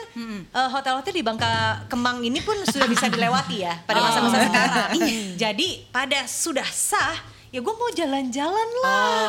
[0.54, 4.90] eh, hotel-hotel di Bangka Kemang ini pun sudah bisa dilewati ya pada masa-masa sekarang.
[5.36, 7.18] Jadi pada sudah sah,
[7.56, 9.24] ya gue mau jalan-jalan lah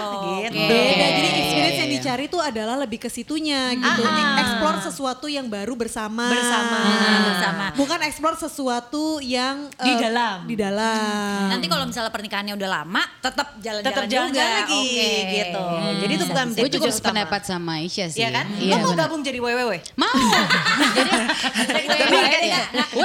[0.50, 0.58] gitu.
[0.66, 4.02] Beda, jadi experience iya, yang dicari tuh adalah lebih ke situnya gitu.
[4.02, 4.42] Ah.
[4.42, 6.26] Explore sesuatu yang baru bersama.
[6.26, 6.78] Bersama.
[7.22, 7.66] bersama.
[7.78, 10.42] Bukan explore sesuatu yang Di eh, dalam.
[10.42, 11.54] Di dalam.
[11.54, 14.14] Nanti kalau misalnya pernikahannya udah lama, tetap jalan-jalan Tetap juga.
[14.18, 15.10] jalan-jalan lagi Oke.
[15.30, 15.64] gitu.
[16.02, 18.18] Jadi itu bukan Gue tujuan sependapat sama Aisyah sih.
[18.26, 18.46] Iya kan?
[18.58, 19.06] Iya, Lo mau bener.
[19.06, 19.72] gabung jadi WWW?
[19.94, 20.10] Mau.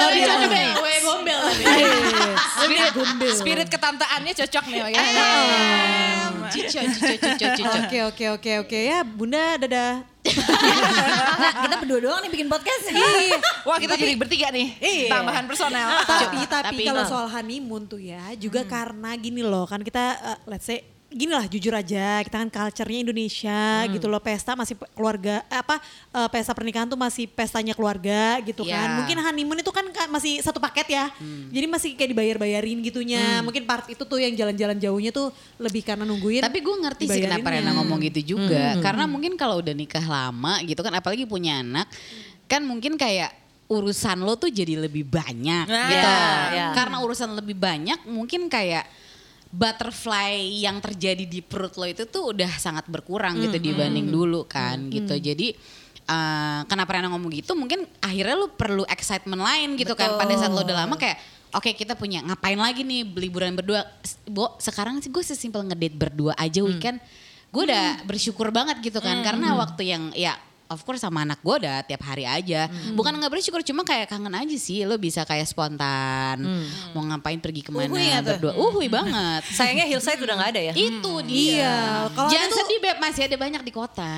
[0.01, 0.69] Jadi deh.
[0.81, 1.39] Gue gombel
[3.35, 4.79] spirit ketantaannya cocok nih.
[6.51, 7.69] Cico, cico, cico, cico.
[7.87, 10.03] Oke oke oke oke ya Bunda dadah.
[11.41, 12.91] Nah, kita berdua doang nih bikin podcast.
[13.63, 14.77] Wah kita jadi bertiga nih.
[14.77, 15.09] Iya.
[15.09, 15.87] Tambahan personel.
[16.03, 20.37] tapi tapi tapi- kalau soal honeymoon tuh ya juga karena gini loh kan kita uh,
[20.45, 25.43] let's say gini lah jujur aja kita kan culture-nya Indonesia gitu loh pesta masih keluarga
[25.45, 25.75] eh, apa
[26.09, 28.73] eh, pesta pernikahan tuh masih pestanya keluarga gitu Iya.
[28.73, 31.11] kan mungkin honeymoon itu kan ka- masih satu paket ya
[31.49, 36.03] jadi masih kayak dibayar-bayarin gitunya mungkin part itu tuh yang jalan-jalan jauhnya tuh lebih karena
[36.03, 37.47] nungguin Tapi gue ngerti sih kenapa.
[37.51, 38.79] Rena ngomong gitu juga.
[38.79, 41.91] Karena mungkin kalau udah nikah lama gitu kan, apalagi punya anak,
[42.45, 43.35] kan mungkin kayak
[43.67, 46.09] urusan lo tuh jadi lebih banyak Nah, gitu.
[46.53, 46.67] iya.
[46.71, 48.87] Karena urusan lebih banyak, mungkin kayak
[49.51, 54.87] butterfly yang terjadi di perut lo itu tuh udah sangat berkurang gitu dibanding dulu kan
[54.87, 55.11] gitu.
[55.19, 55.53] Jadi
[56.07, 57.51] uh, kenapa Rena ngomong gitu?
[57.53, 60.15] Mungkin akhirnya lo perlu excitement lain gitu kan.
[60.15, 63.83] Pada saat lo udah lama kayak Oke kita punya ngapain lagi nih liburan berdua?
[64.23, 67.03] Bo, sekarang sih gue sesimpel ngedate berdua aja weekend
[67.51, 69.19] Gue udah bersyukur banget gitu kan.
[69.21, 70.39] Karena waktu yang ya
[70.71, 74.31] of course sama anak gue udah tiap hari aja Bukan nggak bersyukur cuma kayak kangen
[74.31, 76.39] aja sih Lo bisa kayak spontan
[76.91, 78.23] Mau ngapain pergi ke mana Uhuy tuh?
[78.25, 80.73] berdua Uhuy banget Sayangnya hillside udah nggak ada ya.
[80.73, 81.75] Itu dia Iya,
[82.09, 84.13] Jangan tuh- sedih Beb masih ada banyak di kota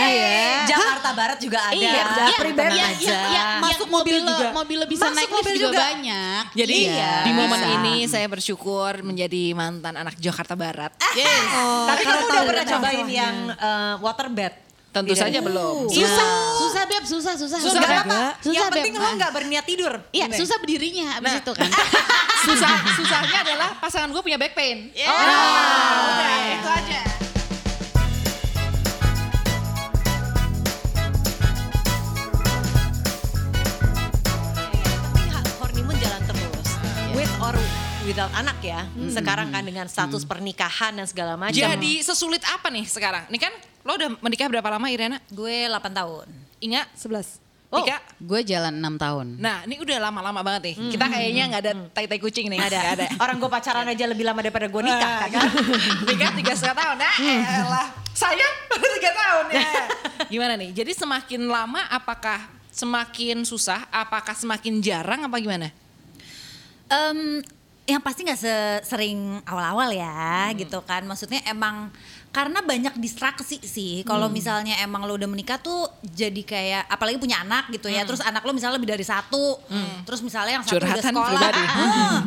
[0.00, 0.64] iya.
[0.64, 1.74] Jakarta Barat juga ada.
[1.74, 3.04] Iya, Japri iya, tenang iya, aja.
[3.04, 4.48] iya, iya, Masuk iya, mobil lo- juga.
[4.54, 5.78] Mobil bisa Masuk naik mobil juga, juga.
[5.84, 7.12] banyak Jadi Iya.
[7.20, 7.74] di momen Bisa.
[7.76, 10.92] ini saya bersyukur menjadi mantan anak Jakarta Barat.
[11.12, 11.50] Yes.
[11.84, 14.54] Tapi karena kamu udah tahu pernah cobain yang eh, waterbed?
[14.98, 15.22] Tentu Iya.
[15.24, 15.86] saja belum.
[15.86, 17.58] Susah, susah beb, susah, susah.
[17.60, 18.02] Susah Enggak.
[18.04, 18.20] apa?
[18.38, 18.74] Susah, Yang Beb.
[18.82, 19.92] penting lo nggak berniat tidur.
[20.10, 21.40] Iya, susah berdirinya abis Nah.
[21.40, 21.70] itu kan.
[22.38, 24.88] Susah, susahnya adalah pasangan gue punya back pain.
[24.94, 25.10] Yeah.
[25.10, 27.00] Nah, udah itu aja.
[35.58, 36.68] Honeymoon jalan terus.
[37.12, 37.54] With or
[38.08, 38.88] without anak ya.
[39.12, 41.52] Sekarang kan dengan status pernikahan dan segala macam.
[41.52, 43.28] Jadi sesulit apa nih sekarang?
[43.28, 43.52] Ini kan
[43.84, 45.20] lo udah menikah berapa lama Irena?
[45.28, 46.26] Gue 8 tahun.
[46.64, 46.88] Ingat?
[46.96, 47.84] 11 Oh.
[47.84, 48.00] Tika?
[48.16, 49.26] Gue jalan 6 tahun.
[49.36, 50.76] Nah ini udah lama-lama banget nih.
[50.88, 52.56] Kita kayaknya nggak ada tai-tai kucing nih.
[52.64, 52.80] Ada.
[52.96, 53.06] Ada.
[53.28, 55.44] Orang gue pacaran aja lebih lama daripada gue nikah kan.
[56.08, 56.96] Nikah tiga setengah tahun.
[56.96, 57.88] Nah, elah.
[58.16, 59.68] Sayang baru tiga tahun ya.
[60.32, 60.70] Gimana nih?
[60.80, 62.40] Jadi semakin lama apakah
[62.72, 63.84] semakin susah?
[63.92, 65.68] Apakah semakin jarang apa gimana?
[66.88, 67.44] Em,
[67.88, 71.00] yang pasti nggak sering awal-awal ya gitu kan.
[71.08, 71.88] Maksudnya emang
[72.28, 74.04] karena banyak distraksi sih.
[74.04, 78.04] Kalau misalnya emang lo udah menikah tuh jadi kayak apalagi punya anak gitu ya.
[78.04, 79.56] Terus anak lo misalnya lebih dari satu.
[80.04, 81.30] Terus misalnya yang satu udah Curhatan sekolah.
[81.32, 81.62] pribadi.
[81.68, 82.18] Ah,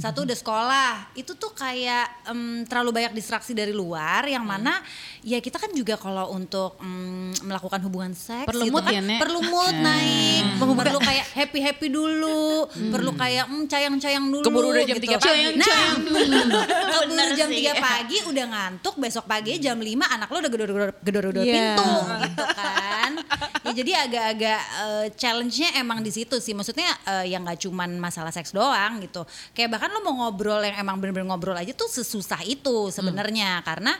[0.00, 0.90] satu udah sekolah.
[1.14, 4.80] Itu tuh kayak em, terlalu banyak distraksi dari luar yang mana
[5.20, 9.02] ya kita kan juga kalau untuk em, melakukan hubungan seks Perlu gitu mood kan ya,
[9.04, 9.18] Nek?
[9.20, 10.44] perlu mood naik.
[10.56, 15.06] Perlu kayak happy happy dulu perlu kayak mm, sayang sayang dulu Keburu udah jam gitu.
[15.12, 15.44] 3 pagi.
[15.54, 15.68] nah
[16.96, 17.66] keburu jam sih.
[17.68, 20.52] 3 pagi udah ngantuk besok pagi jam 5 anak lo udah
[21.00, 21.74] gedor-gedor Iya.
[21.74, 21.90] pintu
[22.22, 23.12] gitu kan.
[23.60, 26.52] Ya jadi agak-agak eh, challenge-nya emang di situ sih.
[26.52, 29.24] Maksudnya eh, yang nggak cuman masalah seks doang gitu.
[29.50, 33.58] Kayak bahkan lo mau ngobrol yang emang bener-bener ngobrol aja tuh sesusah itu sebenarnya.
[33.62, 33.96] Karena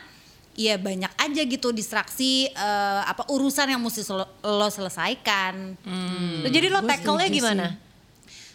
[0.51, 5.75] ya banyak aja gitu distraksi eh, apa urusan yang mesti sel- lo selesaikan.
[6.45, 7.67] Jadi lo tackle-nya gimana?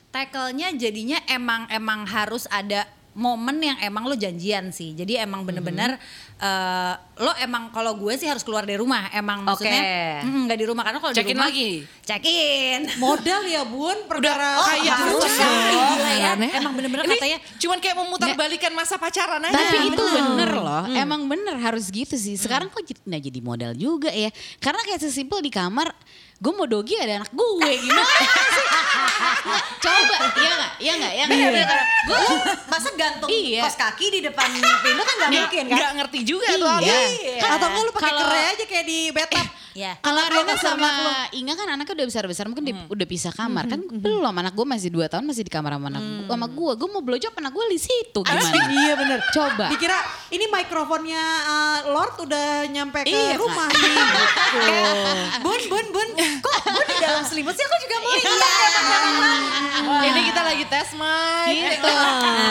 [0.09, 4.93] tackle-nya jadinya emang emang harus ada momen yang emang lo janjian sih.
[4.93, 5.97] Jadi emang bener-bener
[6.37, 9.09] eh, lo emang kalau gue sih harus keluar dari rumah.
[9.09, 9.81] Emang maksudnya
[10.21, 10.29] Oke.
[10.29, 11.71] mm, nggak di rumah karena kalau di rumah lagi?
[12.03, 12.81] Check-in.
[13.03, 15.89] Modal ya bun perkara kayak harus harus sekali, dong.
[15.93, 16.29] gila ya.
[16.33, 16.51] Aneh.
[16.53, 19.57] Emang bener-bener Ini katanya cuman kayak memutar balikan masa pacaran aja.
[19.57, 22.37] Tapi itu bener loh, emang bener harus gitu sih.
[22.37, 24.29] Sekarang kok jadi, nggak jadi modal juga ya.
[24.59, 25.89] Karena kayak sesimpel di kamar,
[26.37, 28.29] gue mau dogi ada anak gue gimana sih?
[29.79, 31.83] Coba, iya nggak, iya nggak, iya nggak.
[32.05, 32.19] Gue
[32.67, 33.63] masa gantung Iya.
[33.63, 35.77] kos kaki di depan pintu kan gak mungkin kan?
[35.79, 36.69] Nggak ngerti juga tuh.
[36.83, 36.99] Iya.
[37.39, 39.47] Kan Atau enggak lu pakai kere aja kayak di bathtub.
[39.73, 39.93] ya.
[39.99, 40.91] Kalau Rena sama.
[41.31, 44.89] Inga kan anaknya udah besar-besar mungkin di- udah pisah kamar kan belum anak gue masih
[44.89, 47.65] 2 tahun masih di kamar sama anak gua- sama gue gue mau blowjob anak gue
[47.69, 49.19] di situ gimana iya bener.
[49.31, 53.85] coba Dikira ini mikrofonnya uh, Lord udah nyampe ke Iya, rumah nih.
[53.85, 54.23] Gitu.
[55.45, 56.09] Bun, bun, bun.
[56.17, 58.33] Kok bun di dalam selimut sih aku juga mau Iya.
[60.07, 61.47] Ini kita lagi tes mic.
[61.69, 61.89] gitu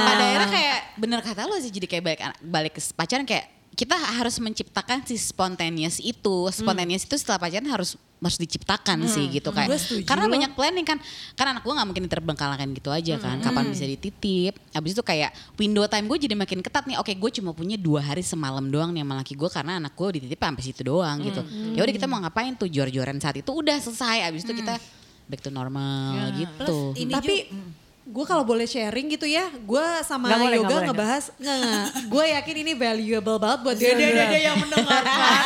[0.06, 3.94] pada akhirnya kayak bener kata lo sih jadi kayak balik balik ke pacaran kayak kita
[3.94, 6.48] harus menciptakan si spontaneous itu.
[6.50, 10.08] Spontaneous itu setelah pacaran harus harus diciptakan sih gitu kayak Gue setuju.
[10.08, 10.34] Karena loh.
[10.34, 10.98] banyak planning kan.
[11.36, 13.38] Kan anak gue nggak mungkin terbengkalangkan gitu aja kan.
[13.44, 14.58] kapan bisa dititip.
[14.72, 16.98] Abis itu kayak window time gue jadi makin ketat nih.
[16.98, 20.08] Oke gue cuma punya dua hari semalam doang nih sama laki gue karena anak gue
[20.18, 21.44] dititip sampai situ doang gitu.
[21.76, 22.66] Ya udah kita mau ngapain tuh?
[22.66, 24.26] Jor-joran saat itu udah selesai.
[24.26, 24.80] Abis itu kita
[25.28, 26.96] back to normal gitu.
[26.96, 30.88] Ini Tapi juga- gue kalau boleh sharing gitu ya, gue sama boleh, nggak Yoga boleh,
[30.94, 31.86] ngebahas, nggak, nggak.
[32.06, 35.41] gue yakin ini valuable banget buat dede-dede yang mendengarkan.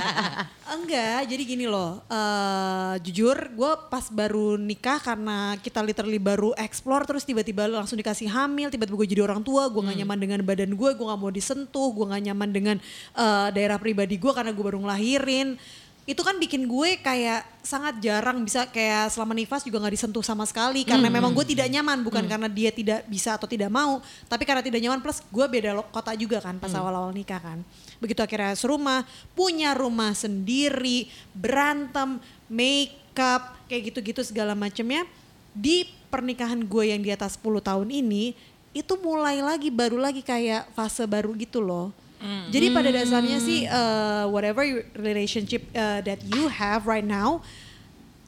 [0.80, 2.00] enggak, jadi gini loh.
[2.08, 8.32] eh jujur, gue pas baru nikah karena kita literally baru explore terus tiba-tiba langsung dikasih
[8.32, 11.28] hamil, tiba-tiba gue jadi orang tua, gue gak nyaman dengan badan gue, gue gak mau
[11.28, 12.76] disentuh, gue gak nyaman dengan
[13.12, 15.60] eh, daerah pribadi gue karena gue baru ngelahirin.
[16.08, 20.48] Itu kan bikin gue kayak sangat jarang bisa kayak selama nifas juga gak disentuh sama
[20.48, 20.82] sekali.
[20.82, 24.64] Karena memang gue tidak nyaman bukan karena dia tidak bisa atau tidak mau tapi karena
[24.64, 27.60] tidak nyaman plus gue beda kota juga kan pas awal-awal nikah kan.
[28.02, 29.04] Begitu akhirnya serumah
[29.36, 32.18] punya rumah sendiri berantem
[32.50, 35.06] makeup kayak gitu-gitu segala macamnya
[35.54, 38.34] di pernikahan gue yang di atas 10 tahun ini
[38.70, 41.90] itu mulai lagi baru lagi kayak fase baru gitu loh
[42.52, 47.40] jadi pada dasarnya sih uh, whatever your relationship uh, that you have right now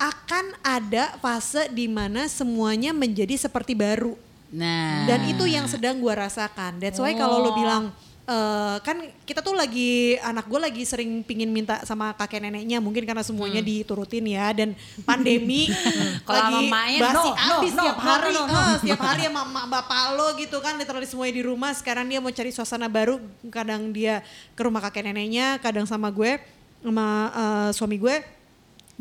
[0.01, 4.19] akan ada fase di mana semuanya menjadi seperti baru.
[4.51, 5.07] Nah.
[5.07, 6.83] Dan itu yang sedang gue rasakan.
[6.83, 7.95] That's why kalau lo bilang
[8.27, 13.03] eh, kan kita tuh lagi anak gue lagi sering pingin minta sama kakek neneknya mungkin
[13.03, 15.67] karena semuanya diturutin ya dan pandemi
[16.27, 18.77] Kalau lagi sama mamanya, basi no, no, abis no, setiap no, hari no, no, eh,
[18.79, 21.71] setiap hari sama mak bapak lo gitu kan literally semuanya di rumah.
[21.75, 23.19] Sekarang dia mau cari suasana baru
[23.51, 24.23] kadang dia
[24.55, 26.39] ke rumah kakek neneknya kadang sama gue
[26.83, 28.17] sama eh, suami gue.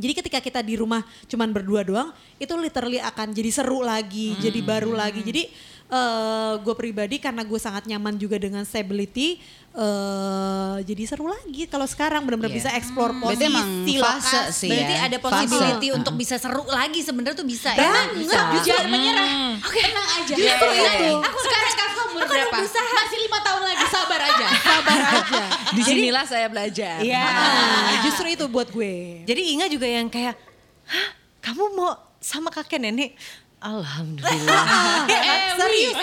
[0.02, 2.10] Jadi ketika kita di rumah cuman berdua doang,
[2.42, 5.22] itu literally akan jadi seru lagi, jadi baru lagi.
[5.22, 5.52] Jadi
[5.92, 11.68] eh gue pribadi karena gue sangat nyaman juga dengan stability, eh jadi seru lagi.
[11.68, 12.58] Kalau sekarang benar-benar Iya.
[12.58, 14.56] bisa explore Berarti posisi, emang fase lokasi.
[14.56, 15.02] sih Berarti ya.
[15.04, 15.26] ada Fase.
[15.28, 16.00] possibility Uh-uh.
[16.00, 17.84] untuk bisa seru lagi sebenarnya tuh bisa ya.
[17.84, 19.30] Banget, justru Jangan menyerah.
[19.60, 20.34] Oke, tenang aja.
[20.34, 21.06] Justru iya, itu.
[21.06, 21.28] iya.
[21.28, 22.56] Aku sekarang kakak umur berapa?
[22.72, 24.48] Masih lima tahun lagi, sabar aja.
[24.72, 25.44] sabar aja.
[25.76, 26.98] Di sinilah saya belajar.
[27.00, 27.20] Iya.
[27.20, 29.24] Ah, justru itu buat gue.
[29.24, 30.40] Jadi Inga juga yang kayak,
[30.88, 31.08] Hah,
[31.42, 33.16] kamu mau sama kakek nenek?
[33.62, 34.66] Alhamdulillah.
[35.22, 35.94] Eh, serius.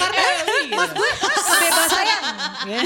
[0.00, 0.24] Karena
[0.72, 2.04] mas gue kebebasan.
[2.66, 2.78] gue,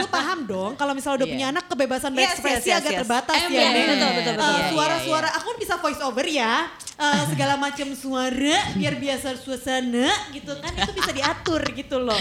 [0.00, 1.34] lu paham dong kalau misalnya udah Iya.
[1.36, 3.00] punya anak kebebasan berekspresi yes, yes, agak yes.
[3.04, 3.48] terbatas ya.
[3.52, 3.84] iya, Nek.
[3.86, 4.50] betul, betul, Eh, betul.
[4.56, 6.54] Iya, Suara-suara, iya, aku kan bisa voice over ya.
[7.00, 12.20] Eh, segala macam suara biar biasa suasana gitu kan itu bisa diatur gitu loh.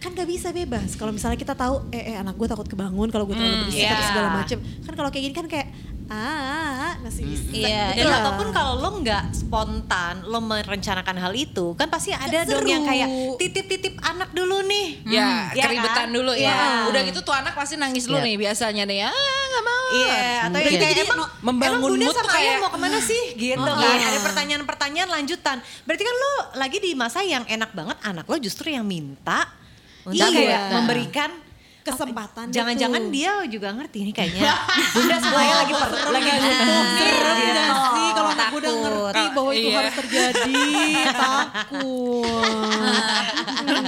[0.00, 0.96] Kan gak bisa bebas.
[0.96, 3.96] Kalau misalnya kita tahu eh, eh anak gue takut kebangun kalau gue terlalu berisik iya.
[3.96, 4.58] atau segala macam.
[4.60, 5.68] Kan kalau kayak gini kan kayak
[6.10, 7.48] ah masih bisa.
[7.50, 8.18] Iya, gitu Dan lah.
[8.20, 12.90] ataupun kalau lo nggak spontan, lo merencanakan hal itu, kan pasti ada dong yang seru.
[12.90, 15.06] kayak titip-titip anak dulu nih.
[15.06, 16.08] Ya, ya keribetan kan?
[16.10, 16.50] dulu ya.
[16.50, 16.58] Iya.
[16.86, 18.26] Udah gitu tuh anak pasti nangis dulu Iya.
[18.26, 18.98] nih biasanya nih.
[19.02, 19.14] Ah,
[19.46, 19.84] nggak mau.
[19.90, 22.42] Iya, atau Udah yang gitu kayak jadi emang, membangun emang bunda mood sama tuh ayah
[22.42, 23.86] kayak mau ke mana sih gitu Oh, kan.
[23.88, 24.06] iya.
[24.06, 25.56] Ada pertanyaan-pertanyaan lanjutan.
[25.82, 29.46] Berarti kan lo lagi di masa yang enak banget anak lo justru yang minta
[30.02, 30.26] untuk Iya.
[30.28, 31.30] kayak memberikan
[31.82, 34.52] kesempatan Jangan-jangan dia juga ngerti nih kayaknya.
[34.94, 36.30] Bunda sama ayah lagi per, lagi.
[36.30, 39.78] Serem gak sih kalau anak udah ngerti bahwa itu Iya.
[39.78, 40.62] harus terjadi
[41.22, 42.26] takut.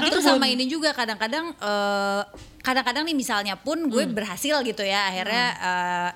[0.02, 2.22] itu sama ini juga kadang-kadang eh,
[2.60, 6.10] kadang-kadang nih misalnya pun gue berhasil gitu ya akhirnya eh,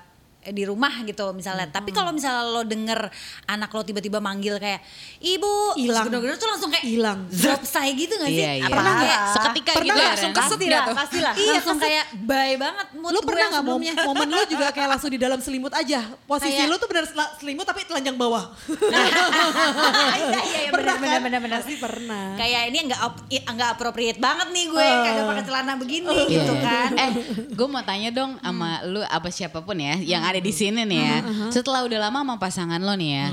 [0.49, 1.67] di rumah gitu misalnya.
[1.67, 2.99] Tapi kalau misalnya lo denger
[3.45, 4.79] anak lo tiba-tiba manggil kayak
[5.19, 6.07] ibu, Hilang.
[6.07, 7.19] bener-bener tuh langsung kayak Hilang.
[7.29, 8.39] drop say gitu gak sih?
[8.39, 8.67] Iya, iya.
[8.67, 10.91] Pernah kayak Seketika Pernah gitu ya, langsung keset Pastilah, gitu?
[10.93, 11.33] pastilah.
[11.35, 13.93] Iya, langsung kayak bye banget mood Lu gue pernah gak sebelumnya.
[14.03, 15.99] momen lu juga kayak langsung di dalam selimut aja?
[16.23, 18.43] Posisi Kayak- lu tuh bener sel- selimut tapi telanjang bawah.
[19.47, 21.21] Iya, iya, iya, Pernah benar, kan?
[21.23, 21.59] benar, benar.
[21.59, 22.25] Pasti pernah.
[22.35, 22.99] Kayak ini nggak
[23.47, 24.97] nggak appropriate banget nih gue Eh.
[25.03, 26.25] kagak pakai celana begini Iya.
[26.29, 26.89] gitu kan.
[26.95, 27.09] Eh,
[27.49, 30.99] gue mau tanya dong sama lu apa siapa pun ya yang ada di sini nih
[30.99, 31.17] ya.
[31.49, 33.27] Setelah udah lama sama pasangan lo nih ya,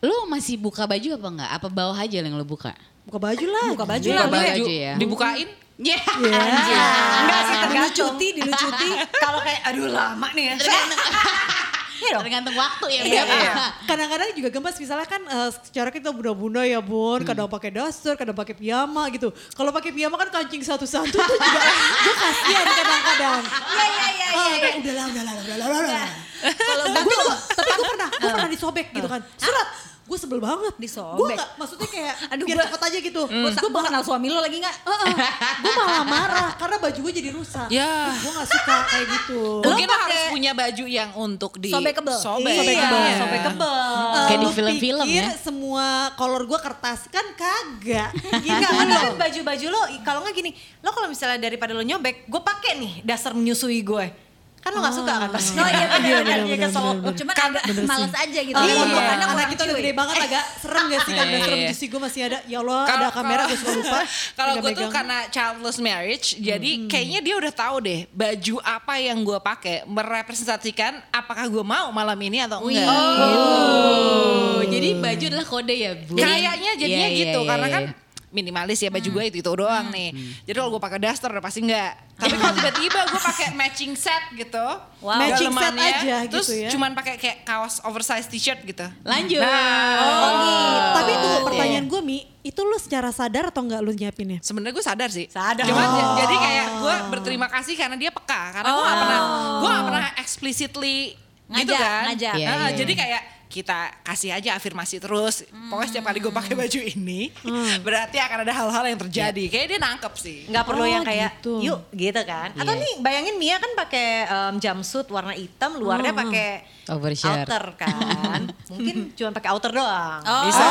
[0.00, 1.50] lu masih buka baju apa enggak?
[1.56, 2.74] Apa bawah aja yang lu buka?
[3.06, 3.66] Buka baju lah.
[3.72, 4.36] Buka baju Buka lah gue.
[4.36, 4.94] baju ya.
[4.98, 5.48] Dibukain.
[5.76, 5.98] Ya.
[6.00, 8.16] Enggak sih tergantung.
[8.16, 8.90] Dilucuti, dilucuti.
[9.14, 10.54] Kalau kayak aduh lama nih ya.
[10.56, 11.00] Tergantung
[12.56, 13.02] waktu ya.
[13.04, 13.22] Iya.
[13.24, 13.64] berapa.
[13.90, 17.28] Kadang-kadang juga gemes misalnya kan eh, secara kita bunda-bunda ya bun, Hmm.
[17.28, 19.32] kadang pakai dasar, kadang pakai piyama gitu.
[19.54, 21.60] Kalau pakai piyama kan kancing satu-satu tuh juga
[22.04, 23.42] gue kasihan kadang-kadang.
[23.46, 24.56] Iya iya iya iya.
[24.60, 25.80] kayak udahlah, udahlah, udahlah, udahlah.
[25.84, 26.08] udahlah.
[26.46, 27.16] Kalau Nah, gue
[27.48, 29.20] tapi gue pernah, gue pernah disobek gitu kan.
[29.36, 29.68] Surat,
[30.06, 30.74] gue sebel banget.
[30.76, 31.18] Disobek?
[31.18, 33.22] Gue gak, maksudnya kayak, Aduh, biar gua- cepet aja gitu.
[33.22, 34.76] gue Gue gue kenal suami lo lagi nggak?
[35.62, 37.68] gue malah marah karena baju gue jadi rusak.
[37.68, 38.14] Ya.
[38.14, 39.42] Gue gak suka kayak gitu.
[39.60, 41.68] Mungkin pakai- harus punya baju yang untuk di.
[41.68, 41.94] Sobek.
[41.98, 42.96] Sobekable.
[42.96, 43.16] Iya.
[43.18, 43.74] sampai kebel.
[44.06, 45.30] Eh, Kayak di film-film pikir ya.
[45.36, 48.10] semua kolor gue kertas kan kagak.
[48.14, 52.24] Gini Enggak, kan tapi baju-baju lo kalau nggak gini, lo kalau misalnya daripada lo nyobek,
[52.24, 54.25] gue pakai nih dasar menyusui gue.
[54.66, 55.54] Kan lo nggak suka kan pasti.
[55.54, 56.84] Oh iya Iya, benar benar, dia kesel.
[57.06, 58.50] Cuman agak males aja gitu.
[58.52, 58.74] Oh, Iya.
[58.74, 58.82] iya.
[58.90, 61.58] Karena anak kurang kita udah gede banget agak serem gak sih kalau Iya, dasar iya.
[61.62, 62.38] menyusi gue masih ada.
[62.44, 64.00] Ya Allah Kalau- ada kamera gue suka lupa.
[64.38, 69.18] Kalau gue tuh karena childless marriage, jadi kayaknya dia udah tahu deh baju apa yang
[69.22, 72.90] gue pakai merepresentasikan apakah gue mau malam ini atau enggak.
[72.90, 76.16] Oh, jadi baju adalah kode ya, Bu?
[76.16, 77.74] Kayaknya jadinya Iya, iya, gitu iya, karena iya.
[77.76, 77.84] kan
[78.28, 80.10] minimalis ya baju gue itu itu doang nih.
[80.42, 81.94] Jadi kalau gue pakai daster udah pasti enggak.
[82.16, 84.66] Tapi kalau tiba-tiba gue pakai matching set gitu,
[84.98, 85.20] Wow.
[85.20, 86.68] Matching set aja terus gitu ya.
[86.68, 88.82] cuman pakai kayak kaos oversize t-shirt gitu.
[89.02, 89.38] Lanjut.
[89.38, 90.88] Nah, Oh, gitu.
[90.96, 94.40] Tapi tunggu pertanyaan gue Mi, itu lu secara sadar atau enggak lu nyiapinnya?
[94.40, 95.26] Sebenarnya gue sadar sih.
[95.28, 95.62] Sadar.
[95.62, 96.16] Cuman Oh.
[96.16, 98.42] jadi kayak gue berterima kasih karena dia peka.
[98.52, 99.20] Karena gue gak pernah,
[99.56, 100.98] gue gak pernah explicitly
[101.46, 102.02] gitu Ngajak, kan.
[102.10, 102.34] ngajak.
[102.34, 102.74] Iya, Nah, iya.
[102.74, 105.42] Jadi kayak kita kasih aja afirmasi terus.
[105.46, 106.60] Pokoknya setiap kali gue pakai Hmm.
[106.60, 107.20] baju ini,
[107.86, 109.44] berarti akan ada hal-hal yang terjadi.
[109.46, 110.38] Kayak dia nangkep sih.
[110.46, 111.54] nggak perlu Oh, yang kayak gitu.
[111.60, 112.80] yuk gitu kan atau Iya.
[112.80, 116.22] nih bayangin Mia kan pakai em, jumpsuit warna hitam luarnya Hmm.
[116.22, 116.48] pakai
[116.86, 118.40] outer kan
[118.70, 120.42] mungkin cuma pakai outer doang Oh.
[120.44, 120.68] Bisa,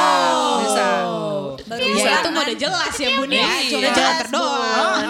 [0.61, 0.85] bisa.
[1.65, 2.09] Baru Ya bisa.
[2.17, 3.41] itu udah jelas ya bun ya.
[3.41, 3.69] Iya.
[3.69, 5.03] Cuma jalan terdoang.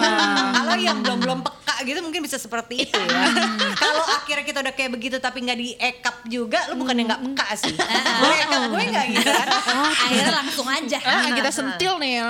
[0.56, 3.22] kalau yang belum belum peka gitu mungkin bisa seperti itu ya
[3.78, 7.46] kalau akhirnya kita udah kayak begitu tapi nggak di ekap juga lu bukannya nggak peka
[7.56, 7.72] sih
[8.22, 8.34] gue
[8.70, 9.48] gue nggak gitu kan
[10.06, 10.98] Akhirnya langsung aja.
[11.02, 12.22] Ah, kita sentil nih.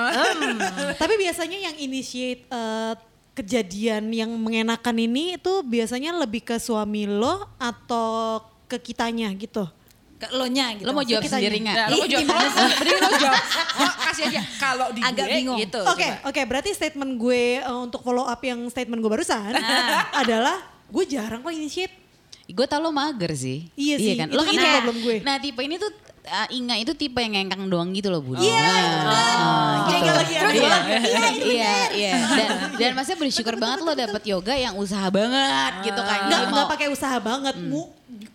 [1.03, 2.95] Tapi biasanya yang initiate eh,
[3.37, 9.69] kejadian yang mengenakan ini itu biasanya lebih ke suami lo atau ke kitanya gitu.
[10.17, 10.89] Ke lo nya gitu.
[10.89, 11.77] Lo mau jawab Kita sendiri nggak?
[11.77, 13.43] Nah, lo mau jawab, mending lo jawab.
[13.77, 15.59] Lo kasih aja kalau di Agak gue bingung.
[15.61, 15.81] gitu.
[15.85, 16.29] Oke, coba.
[16.33, 19.53] oke berarti statement gue eh, untuk follow up yang statement gue barusan
[20.17, 20.57] adalah
[20.89, 22.06] gue jarang kok initiate.
[22.47, 23.67] Gue tau lo mager sih.
[23.75, 24.27] Iya sih, kan.
[24.27, 25.17] itu- Lo kan problem gue.
[25.21, 25.91] Nah tipe ini tuh
[26.25, 28.39] uh, Inga itu tipe yang ngengkang doang gitu loh bun.
[28.39, 28.71] Iya,
[29.03, 30.77] Nah, itu lagi Iya,
[31.43, 32.15] iya, iya.
[32.19, 36.19] Dan, dan maksudnya bersyukur banget lo dapet yoga yang usaha banget gitu kan.
[36.23, 37.55] Nggak, Jadi nggak mau- pakai usaha banget.
[37.59, 37.83] Mu,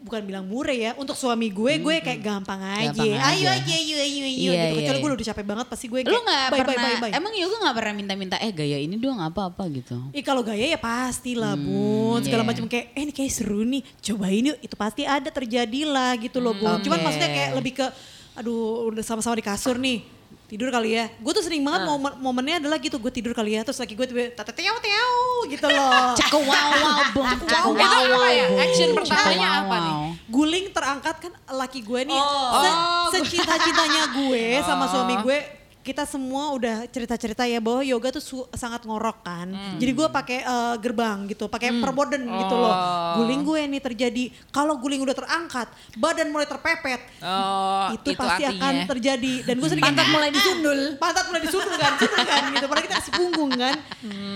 [0.02, 0.92] bukan bilang murah ya.
[0.98, 2.92] Untuk suami gue, gue kayak gampang aja.
[2.92, 3.74] Gampang Ayo aja.
[3.74, 4.26] ayo, ayo, ayo.
[4.26, 4.52] Iya, gitu.
[4.52, 5.16] iya, Kecuali gue iya.
[5.16, 7.12] udah capek banget, pasti gue kayak nggak bye, bye, pernah, bye, bye.
[7.14, 9.98] emang yoga nggak pernah minta-minta eh gaya ini doang apa-apa gitu.
[10.12, 12.50] Ih kalau gaya ya pasti lah bun, segala iya.
[12.50, 16.58] macam kayak eh ini kayak seru nih, cobain yuk itu pasti ada terjadilah gitu loh
[16.58, 16.82] bun.
[16.82, 17.06] Cuman Oke.
[17.06, 17.88] maksudnya kayak lebih ke
[18.32, 20.21] aduh udah sama-sama di kasur nih
[20.52, 21.08] tidur kali ya.
[21.16, 24.04] Gue tuh sering banget momen momennya adalah gitu gue tidur kali ya terus lagi gue
[24.04, 25.16] tiba tata teau teau
[25.48, 26.12] gitu loh.
[26.20, 28.46] Cek wow wow bum, cek wow Itu apa wow ya?
[28.60, 29.94] Action pertamanya wow, apa nih?
[29.96, 30.08] wow.
[30.28, 32.20] Guling terangkat kan laki gue nih,
[32.60, 32.80] se-
[33.14, 35.38] secinta-cintanya gue sama suami gue
[35.82, 39.50] kita semua udah cerita-cerita ya bahwa yoga tuh su- sangat ngorok kan.
[39.76, 42.74] Jadi gue pakai eh, gerbang gitu, pakai perboden gitu loh.
[43.18, 44.24] Guling gue nih terjadi.
[44.48, 47.02] Kalau guling udah terangkat, badan mulai terpepet.
[47.20, 48.62] Oh, itu, itu pasti artinya.
[48.62, 49.34] akan terjadi.
[49.44, 50.80] Dan gue sering pantat mulai disundul.
[50.96, 52.66] Pantat mulai disundul kan, sundul kan gitu.
[52.66, 53.76] Padahal kita kasih punggung kan.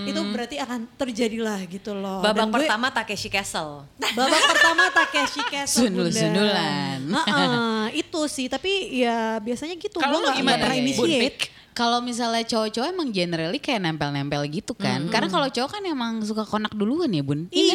[0.02, 2.20] Itu berarti akan terjadilah gitu loh.
[2.20, 5.86] babak Dan gue- pertama Takeshi Castle Babak pertama Takeshi Castle.
[5.86, 6.98] Sundul-sundulan.
[7.06, 9.98] Heeh, itu sih, tapi ya biasanya gitu.
[9.98, 11.35] Kalau Gue gimana pernah initiate.
[11.76, 15.04] Kalau misalnya cowok-cowok emang generally kayak nempel-nempel gitu kan.
[15.06, 17.52] Karena kalau cowok kan emang suka konak duluan ya bun.
[17.52, 17.74] Iya,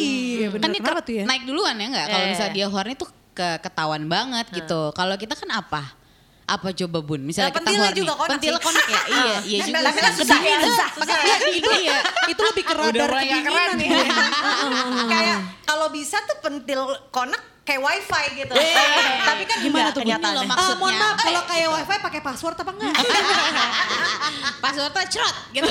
[0.50, 0.58] kan?
[0.58, 0.82] bener.
[0.82, 1.24] Kan tuh ya?
[1.24, 2.06] naik duluan ya nggak?
[2.08, 2.28] Kalau Eh.
[2.28, 4.90] misalnya dia horny tuh ke ketahuan banget gitu.
[4.90, 5.82] Kalau kita kan apa?
[6.42, 7.22] Apa coba bun?
[7.22, 8.00] Misalnya Nah, kita pentilnya horny.
[8.02, 9.02] juga konak Pentil konak ya?
[9.08, 9.78] iya, iya juga.
[9.78, 10.20] Nempel-nempelnya sih.
[10.20, 11.98] susah ya, susah, Makanya itu ya.
[12.26, 13.88] itu lebih ke radar keren nih.
[13.88, 14.06] gue.
[15.06, 18.54] kayak kalau bisa tuh pentil konak kayak wifi gitu
[19.22, 21.46] tapi kan Gimana tuh, kenyataannya Ini loh, Ah, Maksudnya mohon maaf, kalau ya?
[21.46, 22.92] kayak wifi pakai password apa enggak?
[24.62, 25.66] Passwordnya cerot gitu.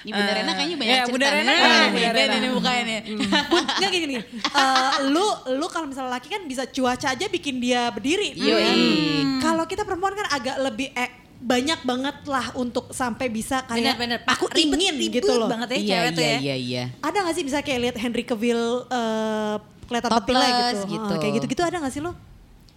[0.00, 1.12] Ini Bunda Rena kayaknya banyak Ya, cerita.
[1.12, 1.52] Bunda Rena.
[1.90, 3.00] Bunda nih, mukanya nih.
[3.50, 4.22] Bun, enggak gini nih.
[4.40, 8.32] Eh, lu lu kalau misalnya laki kan bisa cuaca aja bikin dia berdiri.
[8.34, 8.62] Yoi.
[8.62, 8.76] kan?
[9.42, 14.18] Kalau kita perempuan kan agak lebih eh, banyak banget lah untuk sampai bisa kayak Bener-bener.
[14.26, 15.46] aku Ribet- ingin ribet gitu loh.
[15.46, 16.38] banget ya Iya, cewek tuh iya, ya.
[16.40, 16.84] iya, iya.
[16.98, 19.56] Ada gak sih bisa kayak lihat Henry Cavill eh
[19.88, 20.78] kelihatan Topless petilnya gitu.
[20.90, 21.08] gitu.
[21.08, 22.12] Ah, kayak gitu-gitu ada gak sih lo?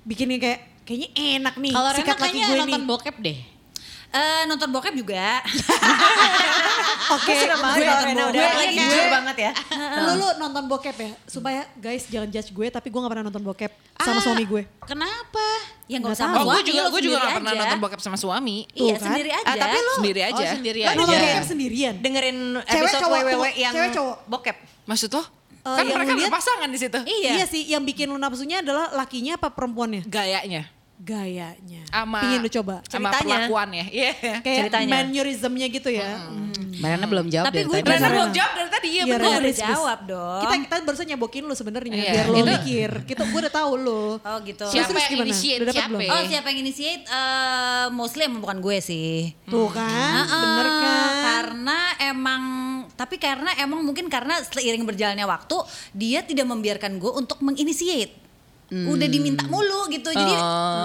[0.01, 2.87] Bikinnya kayak kayaknya enak nih Kalau Rena sikat laki kayaknya nonton nih.
[2.87, 3.37] bokep deh.
[4.11, 5.39] Eh, nonton bokep juga.
[7.11, 9.51] Oke, banget gue- Rena udah gue- lagi gue- jujur banget ya
[10.01, 11.11] Lu, lu nonton bokep ya?
[11.25, 14.63] Supaya guys jangan judge gue tapi gue gak pernah nonton bokep sama Ah, suami gue.
[14.81, 15.45] Kenapa?
[15.85, 16.31] Ya Nggak usah tahu.
[16.31, 17.61] Oh, sama gue juga gue juga gak pernah aja.
[17.61, 18.57] nonton bokep sama suami.
[18.71, 19.05] Iya, kan?
[19.05, 19.45] sendiri aja.
[19.45, 20.45] Ah, tapi lu Oh, sendiri aja.
[20.49, 21.21] sendiri Lo nonton aja.
[21.21, 21.93] bokep sendirian?
[21.97, 24.17] dengerin Cewek episode cowok, WWW tunggu, yang cewek cowok.
[24.25, 25.23] bokep Maksud lo?
[25.61, 26.99] Eh, kan yang mereka berpasangan di situ.
[27.05, 27.31] Iya.
[27.37, 30.09] Iya sih, yang bikin lu nafsunya adalah lakinya apa perempuannya?
[30.09, 30.80] Gayanya.
[31.01, 31.81] Gayanya.
[31.87, 32.75] Sama Pingin lu coba.
[32.85, 33.25] sama Ceritanya.
[33.41, 33.85] perlakuannya.
[33.91, 34.11] Iya.
[34.39, 34.91] Kayak ceritanya.
[34.95, 36.09] mannerismnya gitu ya.
[36.21, 36.53] Hmm.
[36.71, 37.87] Mbak Rena belum jawab Tapi dari gue tadi.
[37.87, 38.09] Rena Rena.
[38.11, 38.87] belum jawab dari tadi.
[38.87, 39.21] Iya Iya, bener.
[39.21, 40.41] Gue udah jawab dong.
[40.41, 42.11] Kita kita barusan nyabokin lu sebenarnya Iya.
[42.11, 42.89] biar lo Itu- mikir.
[43.03, 44.05] Kita gue udah tahu lo.
[44.19, 44.65] Oh gitu.
[44.67, 45.99] Siapa terus yang initiate siapa belum?
[45.99, 46.09] ya?
[46.11, 47.03] Oh siapa yang initiate?
[47.03, 49.33] Eh, mostly emang bukan gue sih.
[49.43, 51.11] Tuh kan, Heeh, bener kan?
[51.21, 52.43] Karena emang,
[52.91, 55.57] tapi karena emang mungkin karena seiring berjalannya waktu,
[55.91, 58.21] dia tidak membiarkan gue untuk menginisiate.
[58.71, 60.35] Udah diminta mulu gitu, jadi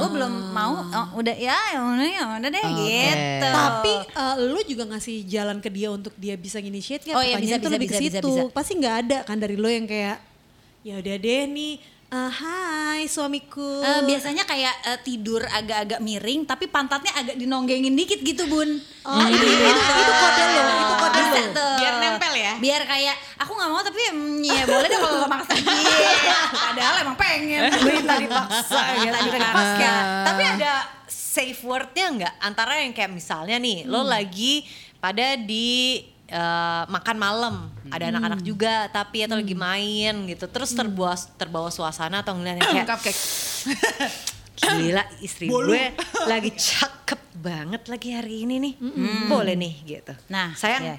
[0.02, 0.82] gue belum mau.
[0.90, 2.82] Oh, udah ya, ya udah ya udah deh Oke.
[2.82, 3.46] gitu.
[3.46, 7.14] Tapi eh, lu juga ngasih jalan ke dia untuk dia bisa initiate nggak?
[7.14, 8.30] Oh iya, bisa, tuh bisa, lebih bisa, ke bisa, situ.
[8.34, 8.42] bisa.
[8.50, 10.18] Pasti nggak ada kan dari lo yang kayak
[10.82, 11.72] ya udah deh nih
[12.10, 13.82] "Ah, hai suamiku.
[13.82, 18.78] Eh, biasanya kayak eh, tidur agak-agak miring tapi pantatnya agak dinonggengin dikit gitu bun.
[19.06, 21.66] Oh, itu, itu, itu, itu kode lo, itu kode lo.
[21.76, 22.52] Biar nempel ya?
[22.58, 25.52] Biar kayak aku nggak mau tapi mm, ya boleh deh kalau lo maksa.
[25.54, 26.38] Iya.
[26.70, 27.60] Padahal emang pengen.
[27.82, 29.06] Berita dipaksa gitu.
[29.06, 29.90] Berita Berita dipaksa.
[30.26, 30.72] Tapi ada
[31.06, 32.34] safe wordnya nggak?
[32.40, 34.64] Antara yang kayak misalnya nih, lo lagi
[34.96, 37.54] pada di eh, makan malam,
[37.90, 42.84] ada anak-anak juga, tapi atau lagi main gitu, terus terbawa terbawa suasana atau ngeliat yang
[42.84, 43.20] kayak Cupcake.
[44.56, 45.84] gila istri gue
[46.24, 48.74] lagi cakep banget lagi hari ini nih,
[49.28, 50.14] boleh nih gitu.
[50.32, 50.82] Nah, sayang.
[50.82, 50.96] iya.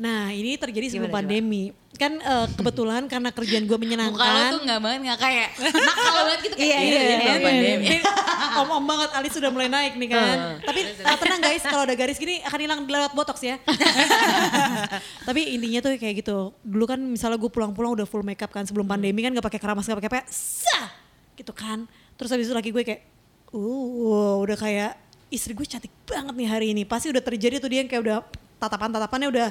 [0.00, 1.64] Nah ini terjadi sebelum Gimana, pandemi.
[2.00, 4.16] Kan eh, kebetulan karena kerjaan gue menyenangkan.
[4.16, 5.48] Muka lo tuh nggak banget nggak kayak
[5.86, 7.86] nakal banget gitu kayak Iya, iya, gitu, iya, pandemi.
[7.86, 7.98] Ini
[8.62, 10.36] Om-om banget Alis sudah mulai naik nih kan.
[10.64, 13.56] Tapi eh, tenang guys, kalau ada garis gini akan hilang lewat botox ya.
[15.28, 16.52] Tapi intinya tuh kayak gitu.
[16.64, 19.88] Dulu kan misalnya gue pulang-pulang udah full makeup kan sebelum pandemi kan gak pakai keramas
[19.88, 20.88] gak pakai apa, sah
[21.36, 21.84] gitu kan.
[22.16, 23.02] Terus habis itu laki gue kayak,
[23.56, 25.00] uh udah kayak
[25.32, 26.82] istri gue cantik banget nih hari ini.
[26.84, 28.16] Pasti udah terjadi tuh dia yang kayak udah
[28.62, 29.48] tatapan-tatapannya udah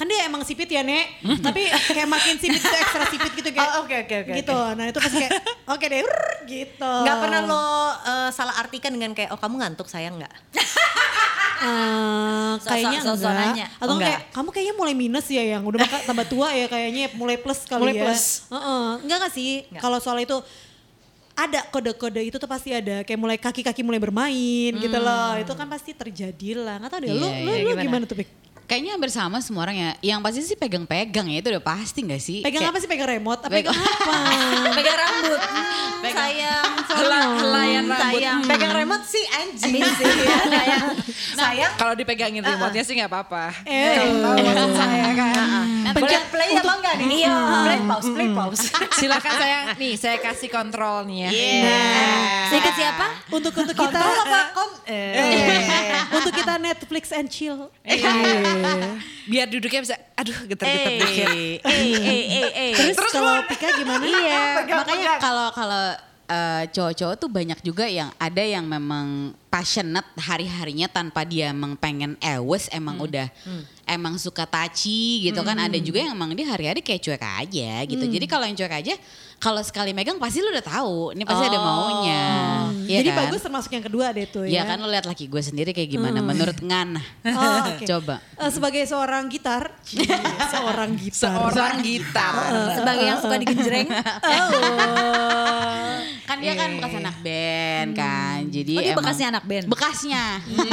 [0.00, 1.04] kan dia emang sipit ya nek
[1.38, 4.84] tapi kayak makin sipit tuh ekstra sipit gitu kayak Oh, oke, oke, oke, gitu nah
[4.86, 5.32] itu pasti kayak
[5.66, 7.64] oke deh rrr, gitu Nggak pernah lo
[8.02, 10.32] eh, salah artikan dengan kayak oh kamu ngantuk sayang nggak?
[11.60, 13.48] Eh, kayaknya Sosok- sosok enggak.
[13.52, 13.66] nanya.
[13.76, 14.32] Atau Oh, kayak enggak.
[14.32, 17.84] kamu kayaknya mulai minus ya yang udah maka tambah tua ya kayaknya mulai plus kali
[17.84, 18.02] Mulai ya.
[18.02, 18.22] plus.
[18.48, 18.86] Heeh.
[18.98, 19.50] Enggak enggak sih?
[19.76, 20.40] Kalau soal itu
[21.36, 25.36] ada kode-kode itu tuh pasti ada kayak mulai kaki-kaki mulai bermain gitu loh.
[25.36, 26.80] Itu kan pasti terjadi lah.
[26.80, 27.82] Enggak tahu deh lu Iya, lu, iya, lu gimana?
[27.82, 28.28] gimana tuh, Pik?
[28.70, 29.90] Kayaknya hampir sama semua orang ya.
[30.14, 32.38] Yang pasti sih pegang-pegang ya itu udah pasti gak sih?
[32.38, 32.86] Pegang Kayak- apa sih?
[32.86, 33.42] Pegang remote?
[33.42, 34.14] Apa Pegang- pegang apa?
[34.78, 35.40] Pegang rambut.
[35.42, 36.70] Hmm, sayang.
[37.02, 37.98] Hela- helayan rambut.
[37.98, 38.40] Sayang.
[38.46, 39.82] Pegang remote sih anjing.
[39.82, 40.06] Sih.
[40.54, 40.86] sayang.
[41.34, 41.72] sayang.
[41.74, 43.50] Kalau dipegangin remote-nya sih nggak apa-apa.
[43.66, 43.90] Eh.
[43.90, 45.66] Kalau tahu maksud saya kan.
[45.90, 47.06] Pencet play apa enggak nih?
[47.26, 47.34] Iya.
[47.66, 48.62] Play pause, play pause.
[48.94, 51.26] Silakan saya nih saya kasih kontrolnya.
[52.46, 53.06] Sedikit siapa?
[53.28, 54.70] Untuk untuk kita Kontrol apa kon?
[54.86, 55.18] Eh.
[56.14, 57.66] untuk kita Netflix and chill.
[59.30, 61.28] Biar duduknya bisa aduh getar-getar dikit.
[61.30, 62.72] Eh, eh, eh, eh.
[62.76, 64.04] Terus, kalau Pika gimana?
[64.04, 64.42] Iya,
[64.82, 65.84] makanya kalau kalau
[66.30, 72.14] eh, cowok-cowok tuh banyak juga yang ada yang memang passionate hari-harinya tanpa dia emang pengen
[72.22, 73.26] ewes emang udah
[73.86, 75.58] emang suka taci gitu kan.
[75.58, 78.04] Ada juga yang emang dia hari-hari kayak cuek aja gitu.
[78.06, 78.94] Jadi kalau yang cuek aja
[79.40, 82.24] kalau sekali megang pasti lu udah tahu ini pasti ada maunya
[82.82, 83.18] Iya Jadi kan?
[83.24, 84.62] bagus termasuk yang kedua deh tuh ya ya.
[84.66, 87.86] kan lu lihat laki gue sendiri kayak gimana menurut Ngana Oh, oke.
[87.86, 89.68] coba Eh, sebagai seorang gitar,
[90.52, 91.32] seorang gitar.
[91.46, 92.34] Seorang gitar.
[92.74, 93.88] Sebagai yang suka digenjreng.
[94.80, 95.96] Oh.
[96.22, 99.64] kan dia kan bekas anak band kan jadi Oh, dia emang- bekasnya anak band?
[99.66, 100.22] bekasnya